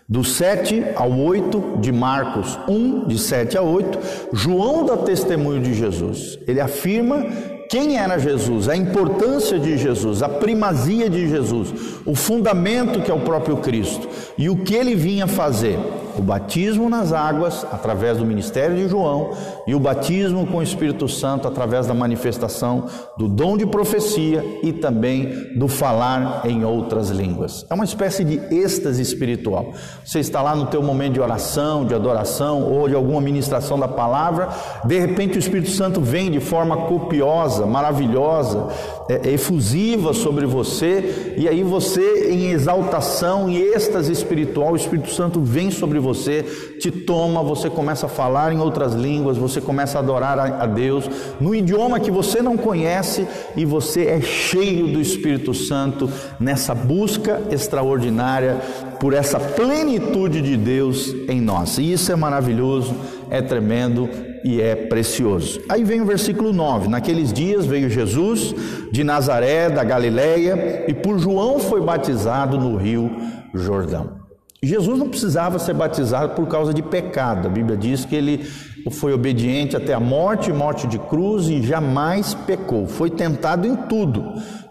Do 0.08 0.25
7 0.25 0.84
ao 0.96 1.12
8 1.12 1.78
de 1.80 1.92
Marcos 1.92 2.58
1, 2.66 3.06
de 3.06 3.20
7 3.20 3.56
a 3.56 3.62
8, 3.62 4.00
João 4.32 4.84
dá 4.84 4.96
testemunho 4.96 5.62
de 5.62 5.75
Jesus. 5.75 6.40
Ele 6.48 6.60
afirma 6.60 7.25
quem 7.68 7.98
era 7.98 8.18
Jesus, 8.18 8.66
a 8.66 8.75
importância 8.75 9.58
de 9.58 9.76
Jesus, 9.76 10.22
a 10.22 10.28
primazia 10.28 11.10
de 11.10 11.28
Jesus, 11.28 12.00
o 12.06 12.14
fundamento 12.14 13.02
que 13.02 13.10
é 13.10 13.14
o 13.14 13.20
próprio 13.20 13.58
Cristo. 13.58 14.08
E 14.38 14.48
o 14.48 14.56
que 14.56 14.75
ele 14.75 14.94
vinha 14.94 15.26
fazer? 15.26 15.78
O 16.16 16.22
batismo 16.22 16.88
nas 16.88 17.12
águas, 17.12 17.66
através 17.70 18.16
do 18.16 18.25
ministério 18.25 18.75
de 18.75 18.88
João, 18.88 19.32
e 19.68 19.75
o 19.75 19.78
batismo 19.78 20.46
com 20.46 20.56
o 20.56 20.62
Espírito 20.62 21.06
Santo, 21.06 21.46
através 21.46 21.87
da 21.87 21.92
manifestação 21.92 22.87
do 23.18 23.28
dom 23.28 23.54
de 23.54 23.66
profecia 23.66 24.42
e 24.62 24.72
também 24.72 25.28
do 25.56 25.68
falar 25.68 26.40
em 26.46 26.64
outras 26.64 27.10
línguas. 27.10 27.66
É 27.68 27.75
uma 27.75 27.84
espécie 27.84 28.25
de 28.25 28.40
êxtase 28.50 29.02
espiritual. 29.02 29.75
Você 30.02 30.20
está 30.20 30.40
lá 30.40 30.56
no 30.56 30.68
teu 30.68 30.82
momento 30.82 31.12
de 31.12 31.20
oração, 31.20 31.84
de 31.84 31.94
adoração 31.94 32.62
ou 32.62 32.88
de 32.88 32.94
alguma 32.94 33.20
ministração 33.20 33.78
da 33.78 33.87
palavra, 33.87 34.48
de 34.87 34.98
repente 34.98 35.37
o 35.37 35.38
Espírito 35.38 35.70
Santo 35.70 36.00
vem 36.00 36.30
de 36.30 36.40
forma 36.40 36.87
copiosa, 36.87 37.66
maravilhosa, 37.66 38.68
é, 39.10 39.32
efusiva 39.32 40.14
sobre 40.14 40.46
você, 40.46 41.34
e 41.37 41.46
aí 41.46 41.62
você, 41.62 42.30
em 42.30 42.52
exaltação, 42.52 43.50
em 43.50 43.56
êxtase 43.56 44.10
espiritual, 44.10 44.72
o 44.72 44.76
Espírito 44.76 45.10
Santo 45.10 45.42
vem 45.42 45.70
sobre 45.70 45.98
você, 45.98 46.42
te 46.80 46.90
toma, 46.90 47.42
você 47.42 47.68
começa 47.68 48.06
a 48.06 48.08
falar 48.08 48.50
em 48.52 48.60
outras 48.60 48.94
línguas, 48.94 49.37
você 49.37 49.58
começa 49.61 49.99
a 49.99 50.00
adorar 50.00 50.38
a, 50.38 50.67
Deus 50.67 51.09
no 51.41 51.55
idioma 51.55 52.00
que 52.00 52.11
você 52.11 52.43
não 52.43 52.57
conhece, 52.57 53.27
e 53.57 53.65
você 53.65 54.07
é 54.07 54.21
cheio 54.21 54.88
do 54.88 55.00
Espírito 55.00 55.55
Santo 55.55 56.11
nessa 56.38 56.75
busca 56.75 57.41
extraordinária 57.50 58.57
por 59.00 59.15
essa 59.15 59.38
plenitude 59.38 60.41
de 60.43 60.57
Deus 60.57 61.15
em 61.29 61.41
nós. 61.41 61.79
E 61.79 61.93
isso 61.93 62.12
é 62.12 62.17
maravilhoso, 62.17 62.95
é 63.31 63.41
tremendo 63.41 64.09
e 64.45 64.61
é 64.61 64.75
precioso. 64.75 65.61
Aí 65.69 65.85
vem 65.85 66.00
o 66.00 66.07
versículo 66.07 66.53
9: 66.53 66.88
Naqueles 66.88 67.33
dias 67.33 67.67
veio 67.67 67.91
Jesus 67.91 68.55
de 68.91 69.05
Nazaré, 69.05 69.69
da 69.69 69.85
Galileia, 69.85 70.85
e 70.88 70.95
por 70.95 71.19
João 71.19 71.59
foi 71.59 71.81
batizado 71.81 72.59
no 72.59 72.77
rio 72.77 73.11
Jordão. 73.55 74.27
Jesus 74.62 74.99
não 74.99 75.09
precisava 75.09 75.59
ser 75.59 75.75
batizado 75.75 76.35
por 76.35 76.49
causa 76.49 76.75
de 76.75 76.83
pecado. 76.83 77.47
A 77.47 77.50
Bíblia 77.50 77.77
diz 77.77 78.05
que 78.05 78.17
ele 78.17 78.45
foi 78.91 79.12
obediente 79.12 79.77
até 79.77 79.95
a 79.95 80.00
morte, 80.00 80.53
morte 80.53 80.87
de 80.87 80.99
cruz 80.99 81.49
e 81.49 81.62
jamais 81.62 82.35
pecou. 82.35 82.87
Foi 82.87 83.09
tentado 83.09 83.67
em 83.67 83.77
tudo, 83.77 84.25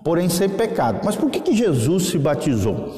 porém 0.04 0.28
sem 0.28 0.50
pecado. 0.50 1.02
Mas 1.06 1.16
por 1.16 1.30
que, 1.30 1.40
que 1.40 1.56
Jesus 1.56 2.08
se 2.08 2.18
batizou? 2.18 2.96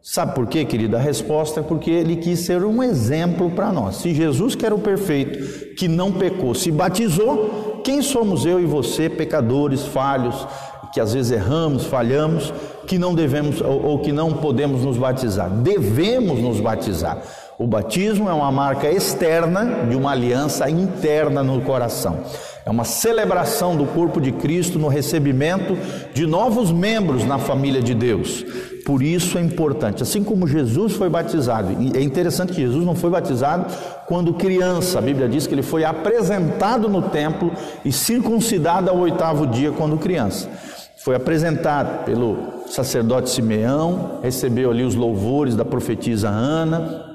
Sabe 0.00 0.34
por 0.34 0.46
quê, 0.46 0.64
querido? 0.64 0.96
A 0.96 1.00
resposta 1.00 1.60
é 1.60 1.62
porque 1.62 1.90
ele 1.90 2.16
quis 2.16 2.40
ser 2.40 2.64
um 2.64 2.82
exemplo 2.82 3.50
para 3.50 3.72
nós. 3.72 3.96
Se 3.96 4.14
Jesus, 4.14 4.54
que 4.54 4.64
era 4.64 4.74
o 4.74 4.78
perfeito, 4.78 5.74
que 5.74 5.88
não 5.88 6.12
pecou, 6.12 6.54
se 6.54 6.70
batizou, 6.70 7.82
quem 7.84 8.00
somos 8.00 8.46
eu 8.46 8.60
e 8.60 8.64
você, 8.64 9.08
pecadores, 9.08 9.84
falhos, 9.86 10.46
que 10.92 11.00
às 11.00 11.12
vezes 11.12 11.32
erramos, 11.32 11.84
falhamos, 11.84 12.52
que 12.88 12.98
não 12.98 13.14
devemos 13.14 13.60
ou, 13.60 13.84
ou 13.84 13.98
que 13.98 14.10
não 14.10 14.32
podemos 14.32 14.82
nos 14.82 14.96
batizar? 14.96 15.50
Devemos 15.50 16.40
nos 16.40 16.58
batizar. 16.58 17.18
O 17.58 17.66
batismo 17.66 18.28
é 18.28 18.32
uma 18.32 18.50
marca 18.50 18.90
externa 18.90 19.86
de 19.88 19.96
uma 19.96 20.12
aliança 20.12 20.70
interna 20.70 21.42
no 21.42 21.60
coração. 21.60 22.20
É 22.64 22.70
uma 22.70 22.84
celebração 22.84 23.76
do 23.76 23.84
corpo 23.84 24.20
de 24.20 24.30
Cristo 24.30 24.78
no 24.78 24.88
recebimento 24.88 25.76
de 26.14 26.26
novos 26.26 26.70
membros 26.70 27.24
na 27.24 27.38
família 27.38 27.82
de 27.82 27.94
Deus. 27.94 28.44
Por 28.86 29.02
isso 29.02 29.36
é 29.36 29.40
importante. 29.42 30.02
Assim 30.02 30.22
como 30.22 30.46
Jesus 30.46 30.92
foi 30.92 31.10
batizado, 31.10 31.76
e 31.80 31.98
é 31.98 32.00
interessante 32.00 32.52
que 32.52 32.60
Jesus 32.60 32.86
não 32.86 32.94
foi 32.94 33.10
batizado 33.10 33.66
quando 34.06 34.34
criança, 34.34 34.98
a 34.98 35.02
Bíblia 35.02 35.28
diz 35.28 35.46
que 35.46 35.54
ele 35.54 35.62
foi 35.62 35.84
apresentado 35.84 36.88
no 36.88 37.02
templo 37.02 37.52
e 37.84 37.92
circuncidado 37.92 38.88
ao 38.88 38.98
oitavo 38.98 39.46
dia 39.46 39.72
quando 39.72 39.98
criança. 39.98 40.48
Foi 40.96 41.14
apresentado 41.14 42.04
pelo 42.04 42.57
sacerdote 42.70 43.30
Simeão, 43.30 44.20
recebeu 44.22 44.70
ali 44.70 44.84
os 44.84 44.94
louvores 44.94 45.54
da 45.56 45.64
profetisa 45.64 46.28
Ana, 46.28 47.08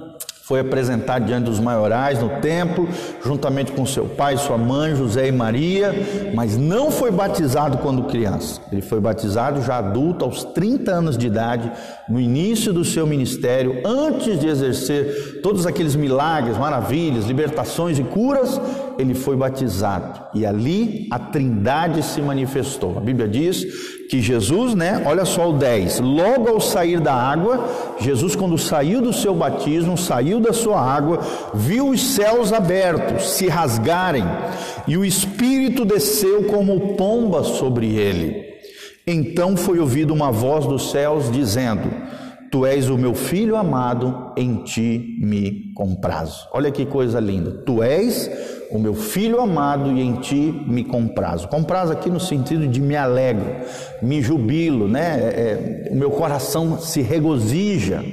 foi 0.43 0.59
apresentado 0.59 1.25
diante 1.25 1.45
dos 1.45 1.57
maiorais 1.57 2.21
no 2.21 2.41
templo, 2.41 2.85
juntamente 3.23 3.71
com 3.71 3.85
seu 3.85 4.05
pai, 4.05 4.35
sua 4.35 4.57
mãe, 4.57 4.93
José 4.93 5.29
e 5.29 5.31
Maria, 5.31 5.95
mas 6.35 6.57
não 6.57 6.91
foi 6.91 7.11
batizado 7.11 7.77
quando 7.77 8.03
criança. 8.03 8.59
Ele 8.69 8.81
foi 8.81 8.99
batizado 8.99 9.61
já 9.61 9.77
adulto, 9.77 10.25
aos 10.25 10.43
30 10.43 10.91
anos 10.91 11.17
de 11.17 11.27
idade, 11.27 11.71
no 12.09 12.19
início 12.19 12.73
do 12.73 12.83
seu 12.83 13.07
ministério, 13.07 13.81
antes 13.85 14.39
de 14.39 14.47
exercer 14.47 15.39
todos 15.41 15.65
aqueles 15.65 15.95
milagres, 15.95 16.57
maravilhas, 16.57 17.25
libertações 17.25 17.97
e 17.97 18.03
curas, 18.03 18.59
ele 18.97 19.13
foi 19.13 19.35
batizado. 19.35 20.21
E 20.33 20.45
ali 20.45 21.07
a 21.09 21.17
Trindade 21.17 22.03
se 22.03 22.21
manifestou. 22.21 22.97
A 22.97 23.01
Bíblia 23.01 23.27
diz 23.27 23.65
que 24.09 24.21
Jesus, 24.21 24.75
né? 24.75 25.01
Olha 25.05 25.25
só 25.25 25.49
o 25.49 25.53
10. 25.53 26.01
Logo 26.01 26.49
ao 26.49 26.59
sair 26.59 26.99
da 26.99 27.13
água, 27.13 27.67
Jesus, 27.99 28.35
quando 28.35 28.57
saiu 28.57 29.01
do 29.01 29.13
seu 29.13 29.33
batismo, 29.33 29.97
saiu 29.97 30.39
da 30.39 30.53
sua 30.53 30.79
água, 30.79 31.19
viu 31.53 31.89
os 31.89 32.01
céus 32.01 32.51
abertos 32.51 33.29
se 33.29 33.47
rasgarem 33.47 34.25
e 34.87 34.97
o 34.97 35.05
Espírito 35.05 35.85
desceu 35.85 36.43
como 36.43 36.95
pomba 36.95 37.43
sobre 37.43 37.95
ele. 37.95 38.52
Então 39.05 39.57
foi 39.57 39.79
ouvida 39.79 40.13
uma 40.13 40.31
voz 40.31 40.65
dos 40.65 40.91
céus 40.91 41.29
dizendo: 41.29 41.89
Tu 42.53 42.65
és 42.65 42.87
o 42.87 42.97
meu 42.97 43.13
filho 43.13 43.55
amado, 43.55 44.31
em 44.37 44.57
ti 44.57 45.17
me 45.19 45.73
comprazo. 45.73 46.47
Olha 46.53 46.71
que 46.71 46.85
coisa 46.85 47.19
linda. 47.19 47.51
Tu 47.65 47.81
és 47.81 48.29
o 48.71 48.79
meu 48.79 48.93
filho 48.93 49.41
amado 49.41 49.91
e 49.91 50.01
em 50.01 50.13
ti 50.15 50.63
me 50.67 50.83
comprazo. 50.83 51.47
Comprazo 51.47 51.91
aqui 51.91 52.09
no 52.09 52.19
sentido 52.19 52.67
de 52.67 52.79
me 52.79 52.95
alegro, 52.95 53.45
me 54.01 54.21
jubilo, 54.21 54.87
né? 54.87 55.19
É, 55.19 55.87
é, 55.87 55.89
o 55.91 55.95
meu 55.95 56.11
coração 56.11 56.79
se 56.79 57.01
regozija. 57.01 58.05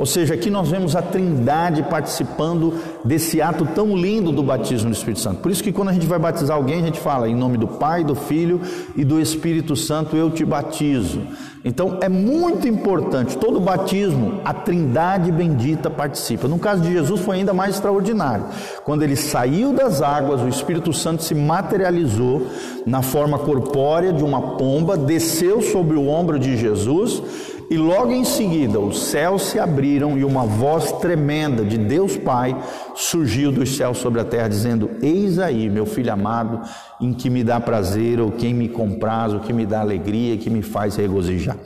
Ou 0.00 0.06
seja, 0.06 0.32
aqui 0.32 0.48
nós 0.48 0.70
vemos 0.70 0.96
a 0.96 1.02
Trindade 1.02 1.82
participando 1.82 2.72
desse 3.04 3.42
ato 3.42 3.66
tão 3.66 3.94
lindo 3.94 4.32
do 4.32 4.42
batismo 4.42 4.88
do 4.88 4.94
Espírito 4.94 5.20
Santo. 5.20 5.42
Por 5.42 5.50
isso 5.50 5.62
que 5.62 5.70
quando 5.70 5.90
a 5.90 5.92
gente 5.92 6.06
vai 6.06 6.18
batizar 6.18 6.56
alguém, 6.56 6.80
a 6.80 6.86
gente 6.86 6.98
fala 6.98 7.28
em 7.28 7.34
nome 7.34 7.58
do 7.58 7.68
Pai, 7.68 8.02
do 8.02 8.14
Filho 8.14 8.62
e 8.96 9.04
do 9.04 9.20
Espírito 9.20 9.76
Santo, 9.76 10.16
eu 10.16 10.30
te 10.30 10.42
batizo. 10.42 11.20
Então 11.62 11.98
é 12.00 12.08
muito 12.08 12.66
importante, 12.66 13.36
todo 13.36 13.60
batismo, 13.60 14.40
a 14.42 14.54
Trindade 14.54 15.30
bendita 15.30 15.90
participa. 15.90 16.48
No 16.48 16.58
caso 16.58 16.80
de 16.80 16.90
Jesus 16.90 17.20
foi 17.20 17.36
ainda 17.36 17.52
mais 17.52 17.74
extraordinário. 17.74 18.46
Quando 18.86 19.02
ele 19.02 19.16
saiu 19.16 19.74
das 19.74 20.00
águas, 20.00 20.40
o 20.40 20.48
Espírito 20.48 20.94
Santo 20.94 21.22
se 21.22 21.34
materializou 21.34 22.46
na 22.86 23.02
forma 23.02 23.38
corpórea 23.38 24.14
de 24.14 24.24
uma 24.24 24.56
pomba, 24.56 24.96
desceu 24.96 25.60
sobre 25.60 25.98
o 25.98 26.08
ombro 26.08 26.38
de 26.38 26.56
Jesus 26.56 27.22
e 27.70 27.76
logo 27.76 28.10
em 28.10 28.24
seguida 28.24 28.80
os 28.80 29.00
céus 29.04 29.42
se 29.42 29.58
abriram 29.60 30.18
e 30.18 30.24
uma 30.24 30.44
voz 30.44 30.90
tremenda 30.90 31.64
de 31.64 31.78
Deus 31.78 32.16
Pai 32.16 32.60
surgiu 32.96 33.52
dos 33.52 33.76
céus 33.76 33.98
sobre 33.98 34.20
a 34.20 34.24
terra, 34.24 34.48
dizendo: 34.48 34.90
Eis 35.00 35.38
aí, 35.38 35.70
meu 35.70 35.86
filho 35.86 36.12
amado, 36.12 36.62
em 37.00 37.12
que 37.12 37.30
me 37.30 37.44
dá 37.44 37.60
prazer, 37.60 38.18
ou 38.18 38.32
quem 38.32 38.52
me 38.52 38.68
compraz, 38.68 39.32
o 39.32 39.38
que 39.38 39.52
me 39.52 39.64
dá 39.64 39.82
alegria, 39.82 40.36
que 40.36 40.50
me 40.50 40.62
faz 40.62 40.96
regozijar. 40.96 41.56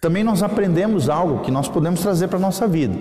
Também 0.00 0.22
nós 0.22 0.40
aprendemos 0.40 1.08
algo 1.08 1.40
que 1.40 1.50
nós 1.50 1.66
podemos 1.66 2.00
trazer 2.00 2.28
para 2.28 2.38
a 2.38 2.42
nossa 2.42 2.68
vida. 2.68 2.96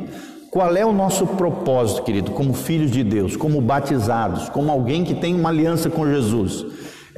Qual 0.49 0.75
é 0.75 0.83
o 0.83 0.91
nosso 0.91 1.27
propósito, 1.27 2.01
querido, 2.01 2.31
como 2.31 2.55
filhos 2.55 2.89
de 2.89 3.03
Deus, 3.03 3.37
como 3.37 3.61
batizados, 3.61 4.49
como 4.49 4.71
alguém 4.71 5.03
que 5.03 5.13
tem 5.13 5.35
uma 5.35 5.49
aliança 5.49 5.87
com 5.87 6.07
Jesus? 6.07 6.65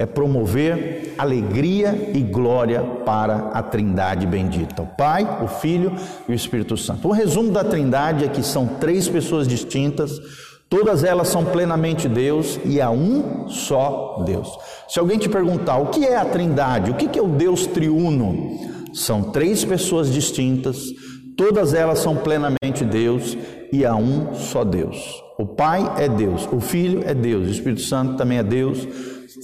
É 0.02 0.06
promover 0.06 1.14
alegria 1.16 2.10
e 2.12 2.20
glória 2.20 2.82
para 3.04 3.50
a 3.52 3.62
Trindade 3.62 4.26
bendita, 4.26 4.82
o 4.82 4.86
Pai, 4.86 5.24
o 5.42 5.46
Filho 5.46 5.92
e 6.28 6.32
o 6.32 6.34
Espírito 6.34 6.76
Santo. 6.76 7.06
O 7.06 7.12
resumo 7.12 7.52
da 7.52 7.62
Trindade 7.62 8.24
é 8.24 8.28
que 8.28 8.42
são 8.42 8.66
três 8.66 9.08
pessoas 9.08 9.46
distintas, 9.46 10.20
todas 10.68 11.04
elas 11.04 11.28
são 11.28 11.44
plenamente 11.44 12.08
Deus 12.08 12.58
e 12.64 12.80
há 12.80 12.90
um 12.90 13.48
só 13.48 14.24
Deus. 14.26 14.48
Se 14.88 14.98
alguém 14.98 15.18
te 15.18 15.28
perguntar 15.28 15.76
o 15.76 15.86
que 15.86 16.04
é 16.04 16.16
a 16.16 16.24
Trindade, 16.24 16.90
o 16.90 16.94
que 16.94 17.16
é 17.16 17.22
o 17.22 17.28
Deus 17.28 17.64
triuno, 17.66 18.58
são 18.92 19.22
três 19.30 19.64
pessoas 19.64 20.12
distintas, 20.12 20.78
todas 21.36 21.74
elas 21.74 22.00
são 22.00 22.16
plenamente 22.16 22.84
Deus 22.84 23.38
e 23.72 23.86
há 23.86 23.94
um 23.94 24.34
só 24.34 24.64
Deus. 24.64 25.22
O 25.38 25.46
Pai 25.46 25.94
é 25.96 26.08
Deus, 26.08 26.48
o 26.52 26.60
Filho 26.60 27.02
é 27.06 27.14
Deus, 27.14 27.46
o 27.46 27.50
Espírito 27.50 27.82
Santo 27.82 28.16
também 28.16 28.38
é 28.38 28.42
Deus 28.42 28.86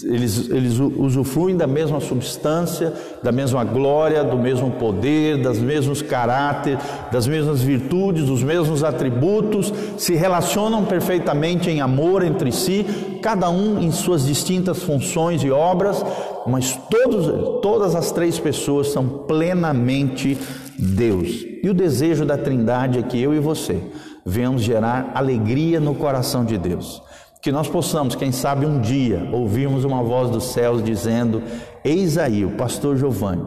eles, 0.04 0.50
eles 0.50 0.78
usufruem 0.78 1.56
da 1.56 1.66
mesma 1.66 2.00
substância, 2.00 2.92
da 3.22 3.32
mesma 3.32 3.64
glória, 3.64 4.22
do 4.24 4.36
mesmo 4.36 4.70
poder, 4.72 5.42
das 5.42 5.58
mesmos 5.58 6.02
caráter, 6.02 6.78
das 7.10 7.26
mesmas 7.26 7.60
virtudes, 7.60 8.26
dos 8.26 8.42
mesmos 8.42 8.84
atributos, 8.84 9.72
se 9.96 10.14
relacionam 10.14 10.84
perfeitamente 10.84 11.70
em 11.70 11.80
amor 11.80 12.22
entre 12.22 12.52
si, 12.52 12.84
cada 13.22 13.50
um 13.50 13.80
em 13.80 13.90
suas 13.90 14.26
distintas 14.26 14.82
funções 14.82 15.42
e 15.42 15.50
obras, 15.50 16.04
mas 16.46 16.78
todos, 16.90 17.60
todas 17.60 17.94
as 17.94 18.10
três 18.12 18.38
pessoas 18.38 18.88
são 18.88 19.06
plenamente 19.06 20.38
Deus. 20.78 21.44
E 21.62 21.68
o 21.68 21.74
desejo 21.74 22.24
da 22.24 22.38
Trindade 22.38 22.98
é 22.98 23.02
que 23.02 23.20
eu 23.20 23.34
e 23.34 23.38
você 23.38 23.80
venhamos 24.24 24.62
gerar 24.62 25.12
alegria 25.14 25.80
no 25.80 25.94
coração 25.94 26.44
de 26.44 26.58
Deus. 26.58 27.02
Que 27.48 27.52
nós 27.52 27.66
possamos, 27.66 28.14
quem 28.14 28.30
sabe 28.30 28.66
um 28.66 28.78
dia, 28.78 29.26
ouvirmos 29.32 29.82
uma 29.82 30.02
voz 30.02 30.28
dos 30.28 30.52
céus 30.52 30.84
dizendo: 30.84 31.42
Eis 31.82 32.18
aí 32.18 32.44
o 32.44 32.50
pastor 32.58 32.98
Giovanni, 32.98 33.42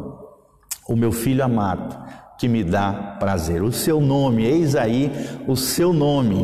o 0.90 0.96
meu 0.96 1.12
filho 1.12 1.44
amado, 1.44 1.96
que 2.36 2.48
me 2.48 2.64
dá 2.64 3.18
prazer. 3.20 3.62
O 3.62 3.72
seu 3.72 4.02
nome, 4.02 4.44
eis 4.44 4.76
aí 4.76 5.12
o 5.48 5.56
seu 5.56 5.94
nome. 5.94 6.44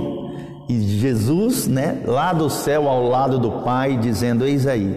E 0.69 0.79
Jesus, 0.99 1.67
né, 1.67 2.03
lá 2.05 2.31
do 2.31 2.47
céu 2.47 2.87
ao 2.87 3.07
lado 3.07 3.39
do 3.39 3.63
Pai, 3.63 3.97
dizendo: 3.97 4.45
Eis 4.45 4.67
aí 4.67 4.95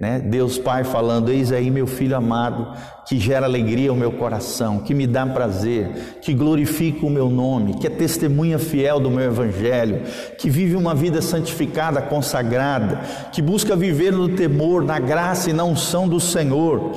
né? 0.00 0.18
Deus 0.18 0.56
Pai 0.56 0.82
falando: 0.82 1.30
Eis 1.30 1.52
aí 1.52 1.70
meu 1.70 1.86
filho 1.86 2.16
amado, 2.16 2.74
que 3.06 3.20
gera 3.20 3.44
alegria 3.44 3.90
ao 3.90 3.96
meu 3.96 4.10
coração, 4.10 4.78
que 4.78 4.94
me 4.94 5.06
dá 5.06 5.26
prazer, 5.26 6.18
que 6.22 6.32
glorifica 6.32 7.04
o 7.04 7.10
meu 7.10 7.28
nome, 7.28 7.74
que 7.74 7.86
é 7.86 7.90
testemunha 7.90 8.58
fiel 8.58 8.98
do 8.98 9.10
meu 9.10 9.26
evangelho, 9.26 10.02
que 10.38 10.48
vive 10.48 10.74
uma 10.74 10.94
vida 10.94 11.20
santificada, 11.20 12.00
consagrada, 12.00 13.02
que 13.30 13.42
busca 13.42 13.76
viver 13.76 14.10
no 14.10 14.30
temor, 14.30 14.82
na 14.82 14.98
graça 14.98 15.50
e 15.50 15.52
na 15.52 15.64
unção 15.64 16.08
do 16.08 16.18
Senhor. 16.18 16.92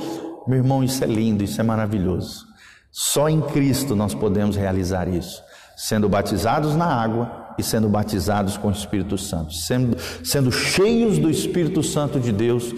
Meu 0.48 0.58
irmão, 0.58 0.82
isso 0.82 1.04
é 1.04 1.06
lindo, 1.06 1.44
isso 1.44 1.60
é 1.60 1.64
maravilhoso. 1.64 2.46
Só 2.90 3.28
em 3.28 3.42
Cristo 3.42 3.94
nós 3.94 4.14
podemos 4.14 4.56
realizar 4.56 5.08
isso, 5.08 5.42
sendo 5.76 6.08
batizados 6.08 6.74
na 6.74 6.86
água 6.86 7.43
e 7.58 7.62
sendo 7.62 7.88
batizados 7.88 8.56
com 8.56 8.68
o 8.68 8.72
Espírito 8.72 9.16
Santo, 9.16 9.52
sendo, 9.52 9.96
sendo 10.22 10.50
cheios 10.50 11.18
do 11.18 11.30
Espírito 11.30 11.82
Santo 11.82 12.18
de 12.18 12.32
Deus, 12.32 12.74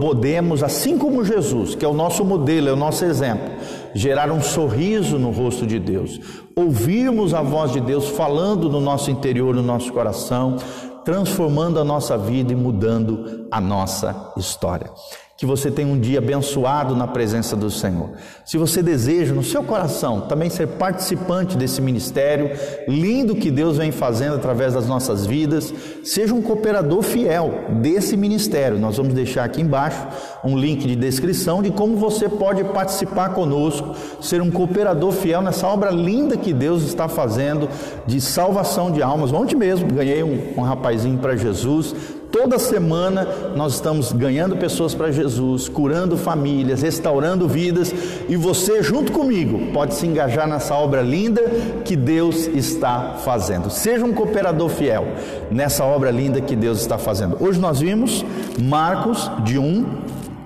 podemos, 0.00 0.62
assim 0.62 0.96
como 0.96 1.24
Jesus, 1.24 1.74
que 1.74 1.84
é 1.84 1.88
o 1.88 1.92
nosso 1.92 2.24
modelo, 2.24 2.68
é 2.68 2.72
o 2.72 2.76
nosso 2.76 3.04
exemplo, 3.04 3.50
gerar 3.94 4.30
um 4.30 4.40
sorriso 4.40 5.18
no 5.18 5.30
rosto 5.30 5.66
de 5.66 5.78
Deus, 5.78 6.18
ouvirmos 6.56 7.34
a 7.34 7.42
voz 7.42 7.72
de 7.72 7.80
Deus 7.80 8.08
falando 8.08 8.68
no 8.68 8.80
nosso 8.80 9.10
interior, 9.10 9.54
no 9.54 9.62
nosso 9.62 9.92
coração, 9.92 10.56
transformando 11.04 11.78
a 11.78 11.84
nossa 11.84 12.16
vida 12.16 12.52
e 12.52 12.56
mudando 12.56 13.43
a 13.54 13.60
nossa 13.60 14.32
história 14.36 14.90
que 15.36 15.44
você 15.44 15.68
tenha 15.68 15.88
um 15.88 15.98
dia 15.98 16.20
abençoado 16.20 16.94
na 16.94 17.08
presença 17.08 17.56
do 17.56 17.68
Senhor. 17.68 18.10
Se 18.44 18.56
você 18.56 18.80
deseja 18.82 19.34
no 19.34 19.42
seu 19.42 19.64
coração 19.64 20.22
também 20.22 20.48
ser 20.48 20.68
participante 20.68 21.56
desse 21.56 21.82
ministério 21.82 22.50
lindo 22.86 23.34
que 23.34 23.50
Deus 23.50 23.76
vem 23.76 23.90
fazendo 23.90 24.36
através 24.36 24.74
das 24.74 24.86
nossas 24.86 25.26
vidas, 25.26 25.74
seja 26.04 26.32
um 26.32 26.40
cooperador 26.40 27.02
fiel 27.02 27.64
desse 27.82 28.16
ministério. 28.16 28.78
Nós 28.78 28.96
vamos 28.96 29.12
deixar 29.12 29.44
aqui 29.44 29.60
embaixo 29.60 30.06
um 30.44 30.56
link 30.56 30.86
de 30.86 30.94
descrição 30.94 31.62
de 31.62 31.70
como 31.72 31.96
você 31.96 32.28
pode 32.28 32.62
participar 32.64 33.30
conosco, 33.30 33.94
ser 34.20 34.40
um 34.40 34.52
cooperador 34.52 35.10
fiel 35.10 35.42
nessa 35.42 35.66
obra 35.66 35.90
linda 35.90 36.36
que 36.36 36.52
Deus 36.52 36.84
está 36.84 37.08
fazendo 37.08 37.68
de 38.06 38.20
salvação 38.20 38.90
de 38.90 39.02
almas. 39.02 39.32
Ontem 39.32 39.56
mesmo 39.56 39.92
ganhei 39.92 40.22
um, 40.22 40.54
um 40.56 40.62
rapazinho 40.62 41.18
para 41.18 41.36
Jesus, 41.36 41.94
Toda 42.34 42.58
semana 42.58 43.28
nós 43.54 43.74
estamos 43.74 44.10
ganhando 44.10 44.56
pessoas 44.56 44.92
para 44.92 45.12
Jesus, 45.12 45.68
curando 45.68 46.16
famílias, 46.16 46.82
restaurando 46.82 47.46
vidas 47.46 47.94
e 48.28 48.34
você, 48.34 48.82
junto 48.82 49.12
comigo, 49.12 49.72
pode 49.72 49.94
se 49.94 50.04
engajar 50.04 50.48
nessa 50.48 50.74
obra 50.74 51.00
linda 51.00 51.40
que 51.84 51.94
Deus 51.94 52.48
está 52.48 53.18
fazendo. 53.24 53.70
Seja 53.70 54.04
um 54.04 54.12
cooperador 54.12 54.68
fiel 54.68 55.06
nessa 55.48 55.84
obra 55.84 56.10
linda 56.10 56.40
que 56.40 56.56
Deus 56.56 56.80
está 56.80 56.98
fazendo. 56.98 57.36
Hoje 57.38 57.60
nós 57.60 57.78
vimos 57.78 58.26
Marcos 58.60 59.30
de 59.44 59.56
1 59.56 59.86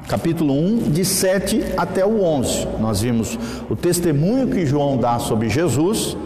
capítulo 0.07 0.53
1, 0.53 0.91
de 0.91 1.07
7 1.07 1.65
até 1.75 2.05
o 2.05 2.23
11. 2.23 2.69
Nós 2.79 3.01
vimos 3.01 3.39
o 3.71 3.75
testemunho 3.75 4.49
que 4.49 4.67
João 4.67 4.99
dá 4.99 5.19
sobre 5.19 5.49
Jesus 5.49 6.19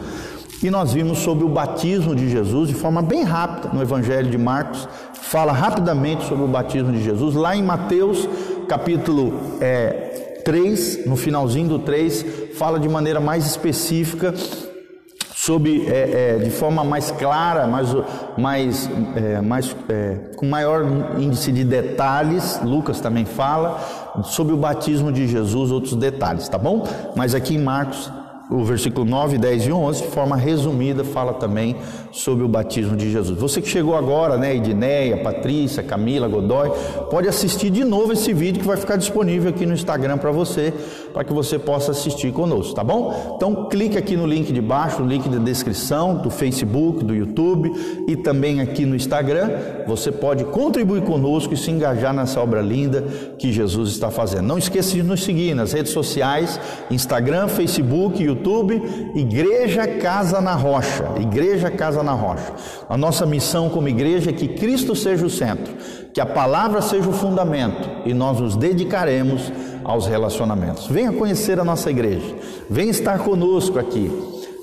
e 0.63 0.71
nós 0.71 0.93
vimos 0.93 1.19
sobre 1.19 1.45
o 1.45 1.49
batismo 1.49 2.15
de 2.15 2.31
Jesus 2.31 2.69
de 2.69 2.75
forma 2.75 3.03
bem 3.03 3.25
rápida 3.25 3.71
no 3.73 3.83
Evangelho 3.83 4.31
de 4.31 4.39
Marcos, 4.39 4.89
fala 5.15 5.53
rapidamente 5.53 6.25
sobre 6.27 6.45
o 6.45 6.49
batismo 6.49 6.93
de 6.93 7.03
Jesus. 7.03 7.35
Lá 7.35 7.57
em 7.57 7.63
Mateus, 7.63 8.29
capítulo 8.69 9.41
é, 9.61 10.41
3, 10.45 11.07
no 11.07 11.17
finalzinho 11.17 11.69
do 11.69 11.79
3, 11.81 12.25
fala 12.57 12.79
de 12.79 12.89
maneira 12.89 13.21
mais 13.21 13.45
específica 13.45 14.33
sobre 15.35 15.89
é, 15.89 16.37
é, 16.37 16.39
de 16.39 16.51
forma 16.51 16.85
mais 16.85 17.11
clara, 17.11 17.67
mais, 17.67 17.89
mais, 18.39 18.91
é, 19.17 19.41
mais 19.41 19.75
é, 19.89 20.15
com 20.37 20.47
maior 20.47 20.85
índice 21.19 21.51
de 21.51 21.65
detalhes. 21.65 22.61
Lucas 22.63 23.01
também 23.01 23.25
fala 23.25 23.81
sobre 24.23 24.55
o 24.55 24.57
batismo 24.57 25.11
de 25.11 25.27
Jesus, 25.27 25.73
outros 25.73 25.97
detalhes, 25.97 26.49
tá 26.49 26.57
bom? 26.57 26.87
Mas 27.17 27.35
aqui 27.35 27.57
em 27.57 27.59
Marcos 27.59 28.09
o 28.53 28.65
versículo 28.65 29.05
9, 29.05 29.39
10 29.39 29.67
e 29.67 29.73
11, 29.73 30.03
de 30.03 30.09
forma 30.09 30.37
resumida, 30.37 31.03
fala 31.03 31.33
também 31.33 31.77
sobre 32.11 32.45
o 32.45 32.49
batismo 32.49 32.97
de 32.97 33.11
Jesus. 33.11 33.39
Você 33.39 33.61
que 33.63 33.69
chegou 33.69 33.97
agora, 33.97 34.37
né, 34.37 34.55
Edneia, 34.55 35.17
Patrícia, 35.17 35.83
Camila, 35.83 36.29
Godoy, 36.29 36.71
pode 37.11 37.29
assistir 37.29 37.71
de 37.71 37.83
novo 37.83 38.13
esse 38.13 38.33
vídeo 38.33 38.61
que 38.61 38.67
vai 38.67 38.77
ficar 38.77 38.97
disponível 38.97 39.49
aqui 39.51 39.65
no 39.65 39.73
Instagram 39.73 40.19
para 40.19 40.31
você, 40.31 40.73
para 41.15 41.25
que 41.25 41.33
você 41.33 41.59
possa 41.59 41.93
assistir 41.93 42.33
conosco, 42.33 42.75
tá 42.75 42.85
bom? 42.85 43.35
Então, 43.37 43.69
clique 43.69 43.97
aqui 43.97 44.17
no 44.17 44.27
link 44.27 44.53
de 44.53 44.61
baixo, 44.61 45.03
no 45.03 45.09
link 45.09 45.29
da 45.29 45.39
descrição 45.39 46.17
do 46.17 46.31
Facebook, 46.31 47.03
do 47.05 47.15
YouTube 47.15 47.73
e 48.07 48.17
também 48.17 48.61
aqui 48.61 48.85
no 48.85 48.95
Instagram. 48.95 49.51
Você 49.87 50.13
pode 50.13 50.45
contribuir 50.45 51.03
conosco 51.03 51.55
e 51.55 51.57
se 51.57 51.71
engajar 51.71 52.13
nessa 52.13 52.41
obra 52.41 52.61
linda 52.61 53.03
que 53.39 53.51
Jesus 53.51 53.91
está 53.91 54.11
fazendo. 54.11 54.47
Não 54.47 54.59
esqueça 54.59 54.95
de 54.95 55.03
nos 55.03 55.23
seguir 55.23 55.55
nas 55.55 55.73
redes 55.73 55.93
sociais, 55.93 56.61
Instagram, 56.91 57.49
Facebook, 57.49 58.23
YouTube 58.23 58.42
YouTube, 58.43 58.83
Igreja 59.15 59.87
Casa 59.87 60.41
na 60.41 60.55
Rocha. 60.55 61.05
Igreja 61.21 61.71
Casa 61.71 62.03
na 62.03 62.13
Rocha. 62.13 62.53
A 62.89 62.97
nossa 62.97 63.25
missão 63.25 63.71
como 63.71 63.89
igreja 63.89 64.31
é 64.31 64.33
que 64.33 64.49
Cristo 64.49 64.97
seja 64.97 65.25
o 65.25 65.31
centro, 65.31 65.73
que 66.13 66.21
a 66.21 66.27
palavra 66.27 66.83
seja 66.83 67.09
o 67.09 67.13
fundamento 67.13 67.89
e 68.05 68.13
nós 68.13 68.41
nos 68.41 68.57
dedicaremos 68.57 69.53
aos 69.85 70.07
relacionamentos. 70.07 70.89
Venha 70.89 71.13
conhecer 71.13 71.61
a 71.61 71.65
nossa 71.65 71.91
igreja, 71.91 72.35
venha 72.69 72.91
estar 72.91 73.21
conosco 73.21 73.79
aqui. 73.79 74.11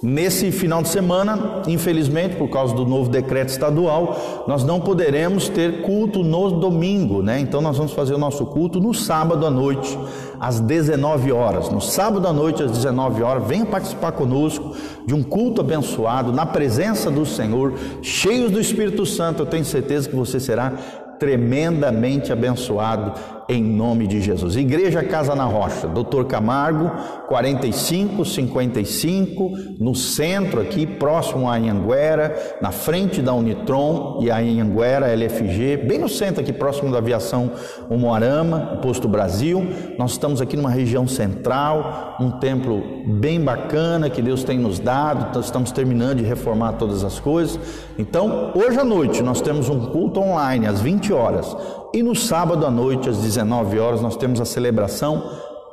Nesse 0.02 0.50
final 0.50 0.82
de 0.82 0.88
semana, 0.88 1.62
infelizmente, 1.68 2.38
por 2.38 2.48
causa 2.50 2.74
do 2.74 2.86
novo 2.86 3.10
decreto 3.10 3.50
estadual, 3.50 4.46
nós 4.48 4.64
não 4.64 4.80
poderemos 4.80 5.50
ter 5.50 5.82
culto 5.82 6.24
no 6.24 6.52
domingo, 6.52 7.22
né? 7.22 7.42
Então 7.42 7.60
nós 7.60 7.78
vamos 7.78 7.92
fazer 7.92 8.14
o 8.14 8.18
nosso 8.18 8.46
culto 8.46 8.80
no 8.80 8.94
sábado 8.94 9.46
à 9.46 9.50
noite, 9.50 10.00
às 10.40 10.60
19 10.60 11.32
horas. 11.32 11.70
No 11.70 11.82
sábado 11.82 12.28
à 12.28 12.34
noite, 12.34 12.64
às 12.64 12.72
19 12.72 13.22
horas, 13.22 13.48
venha 13.48 13.66
participar 13.66 14.12
conosco 14.14 14.76
de 15.06 15.14
um 15.14 15.22
culto 15.22 15.62
abençoado, 15.62 16.32
na 16.32 16.46
presença 16.46 17.12
do 17.12 17.26
Senhor, 17.26 17.74
cheios 18.02 18.52
do 18.52 18.60
Espírito 18.60 19.06
Santo. 19.06 19.44
Eu 19.44 19.48
tenho 19.48 19.66
certeza 19.66 20.08
que 20.08 20.16
você 20.16 20.40
será 20.40 20.74
tremendamente 21.20 22.32
abençoado 22.32 23.39
em 23.50 23.64
nome 23.64 24.06
de 24.06 24.22
Jesus. 24.22 24.56
Igreja 24.56 25.04
Casa 25.04 25.34
na 25.34 25.46
Rocha, 25.46 25.88
Doutor 25.88 26.26
Camargo, 26.26 26.92
4555, 27.28 29.52
no 29.80 29.96
centro 29.96 30.62
aqui, 30.62 30.86
próximo 30.86 31.50
a 31.50 31.56
Anhanguera, 31.56 32.58
na 32.62 32.70
frente 32.72 33.24
da 33.24 33.34
Unitron 33.34 34.20
e 34.22 34.30
a 34.30 34.38
Anhanguera 34.38 35.08
LFG, 35.08 35.78
bem 35.78 35.98
no 35.98 36.08
centro 36.08 36.42
aqui, 36.42 36.54
próximo 36.54 36.92
da 36.92 37.00
aviação 37.00 37.50
Umuarama, 37.90 38.78
Posto 38.84 39.08
Brasil. 39.08 39.68
Nós 39.98 40.12
estamos 40.12 40.40
aqui 40.42 40.56
numa 40.56 40.70
região 40.70 41.08
central, 41.08 42.18
um 42.20 42.30
templo 42.30 42.84
bem 43.20 43.42
bacana 43.42 44.12
que 44.12 44.22
Deus 44.22 44.44
tem 44.44 44.60
nos 44.60 44.78
dado, 44.78 45.40
estamos 45.40 45.72
terminando 45.72 46.18
de 46.18 46.24
reformar 46.24 46.74
todas 46.74 47.04
as 47.04 47.20
coisas. 47.20 47.60
Então, 47.98 48.52
hoje 48.54 48.80
à 48.80 48.84
noite 48.84 49.24
nós 49.24 49.42
temos 49.42 49.70
um 49.70 49.88
culto 49.88 50.20
online 50.20 50.68
às 50.68 50.80
20 50.82 51.12
horas 51.12 51.58
e 51.94 52.04
no 52.04 52.16
sábado 52.16 52.66
à 52.66 52.72
noite, 52.72 53.10
às 53.10 53.18
19 53.18 53.80
horas, 53.80 54.02
nós 54.02 54.16
temos 54.16 54.40
a 54.40 54.46
celebração 54.46 55.24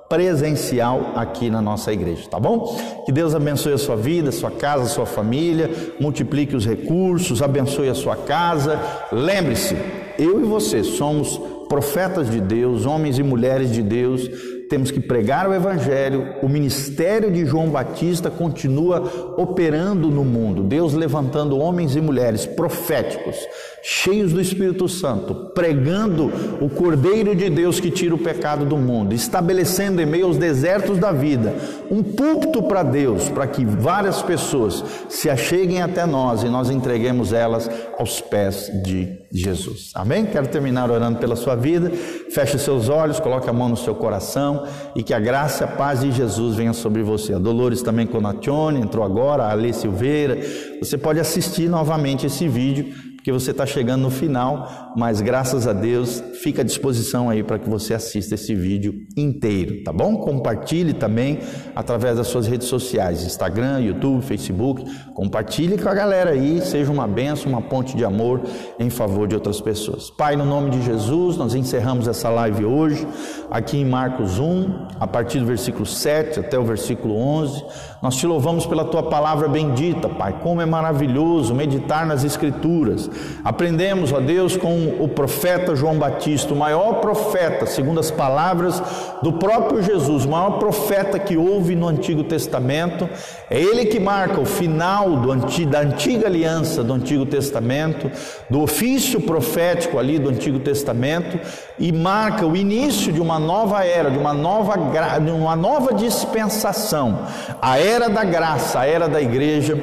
presencial 0.08 1.12
aqui 1.16 1.50
na 1.50 1.60
nossa 1.60 1.92
igreja, 1.92 2.28
tá 2.28 2.38
bom? 2.38 2.76
Que 3.04 3.12
Deus 3.12 3.34
abençoe 3.34 3.72
a 3.72 3.78
sua 3.78 3.96
vida, 3.96 4.30
sua 4.30 4.50
casa, 4.50 4.86
sua 4.86 5.06
família, 5.06 5.70
multiplique 5.98 6.54
os 6.54 6.64
recursos, 6.64 7.42
abençoe 7.42 7.88
a 7.88 7.94
sua 7.94 8.16
casa. 8.16 8.80
Lembre-se, 9.10 9.76
eu 10.18 10.40
e 10.40 10.44
você 10.44 10.84
somos 10.84 11.40
profetas 11.68 12.30
de 12.30 12.40
Deus, 12.40 12.86
homens 12.86 13.18
e 13.18 13.22
mulheres 13.22 13.72
de 13.72 13.82
Deus 13.82 14.28
temos 14.68 14.90
que 14.90 15.00
pregar 15.00 15.48
o 15.48 15.54
Evangelho, 15.54 16.34
o 16.42 16.48
ministério 16.48 17.30
de 17.30 17.46
João 17.46 17.68
Batista 17.68 18.30
continua 18.30 19.34
operando 19.36 20.08
no 20.10 20.24
mundo, 20.24 20.62
Deus 20.62 20.92
levantando 20.92 21.58
homens 21.58 21.94
e 21.94 22.00
mulheres 22.00 22.46
proféticos, 22.46 23.36
cheios 23.82 24.32
do 24.32 24.40
Espírito 24.40 24.88
Santo, 24.88 25.52
pregando 25.54 26.32
o 26.60 26.68
Cordeiro 26.68 27.34
de 27.34 27.48
Deus 27.48 27.78
que 27.78 27.90
tira 27.90 28.14
o 28.14 28.18
pecado 28.18 28.64
do 28.64 28.76
mundo, 28.76 29.14
estabelecendo 29.14 30.02
em 30.02 30.06
meio 30.06 30.26
aos 30.26 30.36
desertos 30.36 30.98
da 30.98 31.12
vida 31.12 31.54
um 31.90 32.02
púlpito 32.02 32.62
para 32.62 32.82
Deus, 32.82 33.28
para 33.28 33.46
que 33.46 33.64
várias 33.64 34.22
pessoas 34.22 34.84
se 35.08 35.30
acheguem 35.30 35.82
até 35.82 36.04
nós 36.04 36.42
e 36.42 36.48
nós 36.48 36.70
entreguemos 36.70 37.32
elas 37.32 37.70
aos 37.98 38.20
pés 38.20 38.70
de 38.84 39.25
Jesus. 39.32 39.90
Amém? 39.94 40.26
Quero 40.26 40.46
terminar 40.48 40.90
orando 40.90 41.18
pela 41.18 41.36
sua 41.36 41.54
vida. 41.54 41.90
Feche 42.30 42.58
seus 42.58 42.88
olhos, 42.88 43.20
coloque 43.20 43.48
a 43.48 43.52
mão 43.52 43.68
no 43.68 43.76
seu 43.76 43.94
coração 43.94 44.66
e 44.94 45.02
que 45.02 45.12
a 45.12 45.20
graça 45.20 45.64
e 45.64 45.66
a 45.66 45.70
paz 45.70 46.00
de 46.00 46.12
Jesus 46.12 46.56
venha 46.56 46.72
sobre 46.72 47.02
você. 47.02 47.34
A 47.34 47.38
Dolores 47.38 47.82
também 47.82 48.06
Conatione 48.06 48.80
entrou 48.80 49.04
agora, 49.04 49.44
a 49.44 49.50
Ale 49.50 49.72
Silveira. 49.72 50.38
Você 50.80 50.96
pode 50.96 51.20
assistir 51.20 51.68
novamente 51.68 52.26
esse 52.26 52.46
vídeo 52.48 52.94
porque 53.26 53.32
você 53.32 53.50
está 53.50 53.66
chegando 53.66 54.02
no 54.02 54.10
final, 54.10 54.92
mas 54.96 55.20
graças 55.20 55.66
a 55.66 55.72
Deus 55.72 56.22
fica 56.44 56.62
à 56.62 56.64
disposição 56.64 57.28
aí 57.28 57.42
para 57.42 57.58
que 57.58 57.68
você 57.68 57.92
assista 57.92 58.36
esse 58.36 58.54
vídeo 58.54 58.94
inteiro, 59.16 59.82
tá 59.82 59.92
bom? 59.92 60.18
Compartilhe 60.18 60.92
também 60.92 61.40
através 61.74 62.18
das 62.18 62.28
suas 62.28 62.46
redes 62.46 62.68
sociais, 62.68 63.24
Instagram, 63.24 63.80
YouTube, 63.80 64.24
Facebook. 64.24 64.84
Compartilhe 65.12 65.76
com 65.76 65.88
a 65.88 65.94
galera 65.94 66.30
aí, 66.30 66.60
seja 66.60 66.92
uma 66.92 67.08
benção, 67.08 67.50
uma 67.50 67.62
ponte 67.62 67.96
de 67.96 68.04
amor 68.04 68.42
em 68.78 68.90
favor 68.90 69.26
de 69.26 69.34
outras 69.34 69.60
pessoas. 69.60 70.08
Pai, 70.08 70.36
no 70.36 70.44
nome 70.44 70.70
de 70.70 70.80
Jesus, 70.82 71.36
nós 71.36 71.52
encerramos 71.52 72.06
essa 72.06 72.30
live 72.30 72.64
hoje, 72.64 73.04
aqui 73.50 73.76
em 73.76 73.84
Marcos 73.84 74.38
1, 74.38 74.86
a 75.00 75.06
partir 75.08 75.40
do 75.40 75.46
versículo 75.46 75.84
7 75.84 76.38
até 76.38 76.56
o 76.56 76.64
versículo 76.64 77.16
11. 77.16 77.64
Nós 78.00 78.14
te 78.14 78.24
louvamos 78.24 78.66
pela 78.66 78.84
tua 78.84 79.02
palavra 79.02 79.48
bendita, 79.48 80.08
Pai. 80.08 80.38
Como 80.40 80.60
é 80.60 80.66
maravilhoso 80.66 81.52
meditar 81.56 82.06
nas 82.06 82.22
Escrituras. 82.22 83.10
Aprendemos, 83.44 84.12
ó 84.12 84.20
Deus, 84.20 84.56
com 84.56 84.96
o 84.98 85.08
profeta 85.08 85.76
João 85.76 85.96
Batista, 85.96 86.52
o 86.52 86.56
maior 86.56 86.94
profeta, 86.94 87.66
segundo 87.66 88.00
as 88.00 88.10
palavras 88.10 88.82
do 89.22 89.34
próprio 89.34 89.82
Jesus, 89.82 90.24
o 90.24 90.28
maior 90.28 90.58
profeta 90.58 91.18
que 91.18 91.36
houve 91.36 91.76
no 91.76 91.86
Antigo 91.86 92.24
Testamento. 92.24 93.08
É 93.48 93.60
ele 93.60 93.86
que 93.86 94.00
marca 94.00 94.40
o 94.40 94.44
final 94.44 95.16
do, 95.16 95.34
da 95.66 95.80
antiga 95.80 96.26
aliança 96.26 96.82
do 96.82 96.92
Antigo 96.92 97.24
Testamento, 97.24 98.10
do 98.50 98.62
ofício 98.62 99.20
profético 99.20 99.98
ali 99.98 100.18
do 100.18 100.30
Antigo 100.30 100.58
Testamento, 100.58 101.38
e 101.78 101.92
marca 101.92 102.46
o 102.46 102.56
início 102.56 103.12
de 103.12 103.20
uma 103.20 103.38
nova 103.38 103.84
era, 103.84 104.10
de 104.10 104.18
uma 104.18 104.34
nova, 104.34 104.74
de 105.20 105.30
uma 105.30 105.54
nova 105.54 105.94
dispensação, 105.94 107.20
a 107.60 107.78
era 107.78 108.08
da 108.08 108.24
graça, 108.24 108.80
a 108.80 108.86
era 108.86 109.08
da 109.08 109.20
igreja 109.20 109.76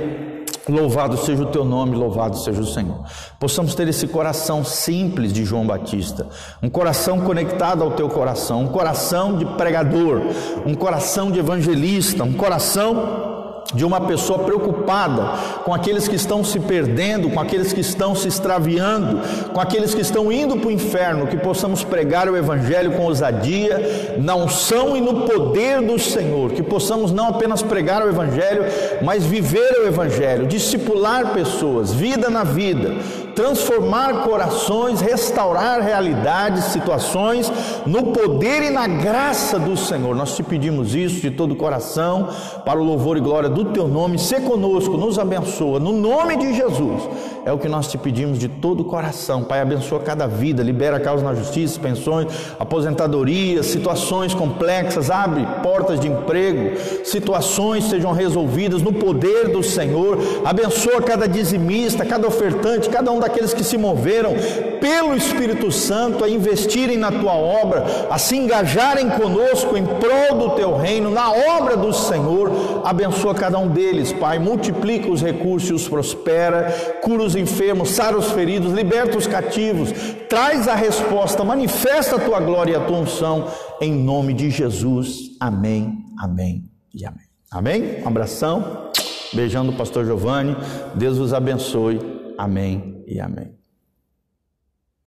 Louvado 0.68 1.18
seja 1.18 1.44
o 1.44 1.48
teu 1.48 1.66
nome, 1.66 1.96
louvado 1.96 2.38
seja 2.38 2.62
o 2.62 2.66
Senhor. 2.66 3.04
Possamos 3.38 3.76
ter 3.76 3.88
esse 3.90 4.08
coração 4.08 4.64
simples 4.64 5.34
de 5.34 5.44
João 5.44 5.68
Batista, 5.68 6.28
um 6.62 6.70
coração 6.70 7.20
conectado 7.20 7.84
ao 7.84 7.92
teu 7.92 8.08
coração, 8.08 8.62
um 8.62 8.68
coração 8.68 9.38
de 9.38 9.46
pregador, 9.46 10.22
um 10.66 10.74
coração 10.74 11.30
de 11.30 11.40
evangelista, 11.40 12.24
um 12.24 12.34
coração 12.34 13.33
de 13.74 13.86
uma 13.86 14.02
pessoa 14.02 14.40
preocupada 14.40 15.38
com 15.64 15.74
aqueles 15.74 16.08
que 16.08 16.16
estão 16.16 16.44
se 16.44 16.60
perdendo, 16.60 17.30
com 17.30 17.40
aqueles 17.40 17.74
que 17.74 17.82
estão 17.82 18.16
se 18.16 18.28
extraviando, 18.28 19.22
com 19.52 19.60
aqueles 19.60 19.94
que 19.94 20.02
estão 20.02 20.32
indo 20.32 20.58
para 20.58 20.68
o 20.68 20.72
inferno, 20.72 21.28
que 21.28 21.38
possamos 21.38 21.84
pregar 21.84 22.30
o 22.30 22.38
Evangelho 22.38 22.92
com 22.94 23.04
ousadia, 23.04 24.16
na 24.20 24.36
unção 24.36 24.96
e 24.96 25.02
no 25.02 25.22
poder 25.22 25.82
do 25.82 25.98
Senhor, 26.00 26.52
que 26.52 26.64
possamos 26.64 27.12
não 27.12 27.30
apenas 27.30 27.62
pregar 27.62 28.06
o 28.06 28.10
Evangelho, 28.10 28.64
mas 29.02 29.26
viver 29.26 29.82
o 29.84 29.88
Evangelho, 29.88 30.48
discipular 30.48 31.34
pessoas, 31.34 31.94
vida 31.94 32.30
na 32.30 32.44
vida, 32.44 32.96
transformar 33.36 34.24
corações, 34.24 35.02
restaurar 35.02 35.82
realidades, 35.82 36.66
situações, 36.66 37.52
no 37.86 38.08
poder 38.08 38.64
e 38.64 38.70
na 38.70 38.88
graça 38.88 39.60
do 39.60 39.76
Senhor. 39.76 40.16
Nós 40.16 40.36
te 40.36 40.44
pedimos 40.44 40.96
isso 40.96 41.22
de 41.22 41.32
todo 41.32 41.52
o 41.54 41.56
coração, 41.56 42.30
para 42.66 42.80
o 42.80 42.84
louvor 42.84 43.18
e 43.18 43.22
glória 43.22 43.50
do 43.50 43.66
teu 43.66 43.88
nome. 43.88 44.18
Se 44.20 44.40
conosco, 44.42 44.98
nos 44.98 45.20
abençoa, 45.20 45.80
no 45.80 45.92
nome 45.92 46.38
de 46.38 46.54
Jesus. 46.54 47.04
É 47.46 47.52
o 47.52 47.58
que 47.58 47.68
nós 47.68 47.88
te 47.88 47.98
pedimos 47.98 48.40
de 48.40 48.48
todo 48.48 48.82
o 48.82 48.86
coração. 48.86 49.44
Pai, 49.44 49.60
abençoa 49.60 50.00
cada 50.00 50.26
vida, 50.28 50.64
libera 50.64 50.96
a 50.96 51.00
causa 51.00 51.24
na 51.26 51.34
justiça, 51.34 51.78
pensões, 51.80 52.28
aposentadoria, 52.58 53.62
situações 53.64 54.34
complexas, 54.34 55.10
abre 55.10 55.46
portas 55.62 56.00
de 56.00 56.08
emprego, 56.08 56.78
situações 57.04 57.86
sejam 57.86 58.14
resolvidas 58.14 58.82
no 58.82 58.94
poder 58.94 59.50
do 59.50 59.62
Senhor. 59.62 60.18
Abençoa 60.46 61.02
cada 61.02 61.28
dizimista, 61.28 62.06
cada 62.06 62.26
ofertante, 62.26 62.90
cada 62.90 63.12
um 63.12 63.20
daqueles 63.24 63.54
que 63.54 63.64
se 63.64 63.78
moveram 63.78 64.34
pelo 64.80 65.16
Espírito 65.16 65.72
Santo 65.72 66.24
a 66.24 66.30
investirem 66.30 66.98
na 66.98 67.12
tua 67.12 67.34
obra, 67.34 67.86
a 68.10 68.18
se 68.18 68.36
engajarem 68.36 69.10
conosco 69.10 69.78
em 69.78 69.86
prol 69.86 70.38
do 70.38 70.56
teu 70.56 70.78
reino, 70.78 71.10
na 71.10 71.32
obra 71.32 71.76
do 71.76 71.92
Senhor. 71.94 72.82
Abençoa 72.84 73.34
cada 73.34 73.58
um 73.58 73.68
deles, 73.68 74.14
Pai. 74.14 74.40
Multiplica 74.40 75.10
os 75.10 75.22
recursos 75.22 75.64
os 75.74 75.88
prospera, 75.88 77.00
cura 77.02 77.24
os 77.24 77.36
enfermos, 77.36 77.90
sara 77.90 78.18
os 78.18 78.32
feridos, 78.32 78.72
liberta 78.72 79.18
os 79.18 79.28
cativos, 79.28 79.92
traz 80.30 80.68
a 80.68 80.76
resposta, 80.76 81.44
manifesta 81.44 82.16
a 82.16 82.20
tua 82.20 82.40
glória 82.40 82.74
e 82.74 82.76
a 82.76 82.80
tua 82.80 82.98
unção, 82.98 83.48
em 83.82 83.94
nome 83.94 84.34
de 84.34 84.50
Jesus. 84.50 85.32
Amém, 85.40 86.06
amém 86.20 86.64
e 86.94 87.06
amém. 87.06 87.28
Amém? 87.52 88.04
Um 88.04 88.08
abração. 88.08 88.90
Beijando 89.34 89.72
o 89.72 89.76
pastor 89.76 90.06
Giovanni. 90.06 90.56
Deus 90.96 91.18
os 91.18 91.34
abençoe. 91.34 92.23
Amém 92.38 93.04
e 93.08 93.20
amém. 93.20 93.63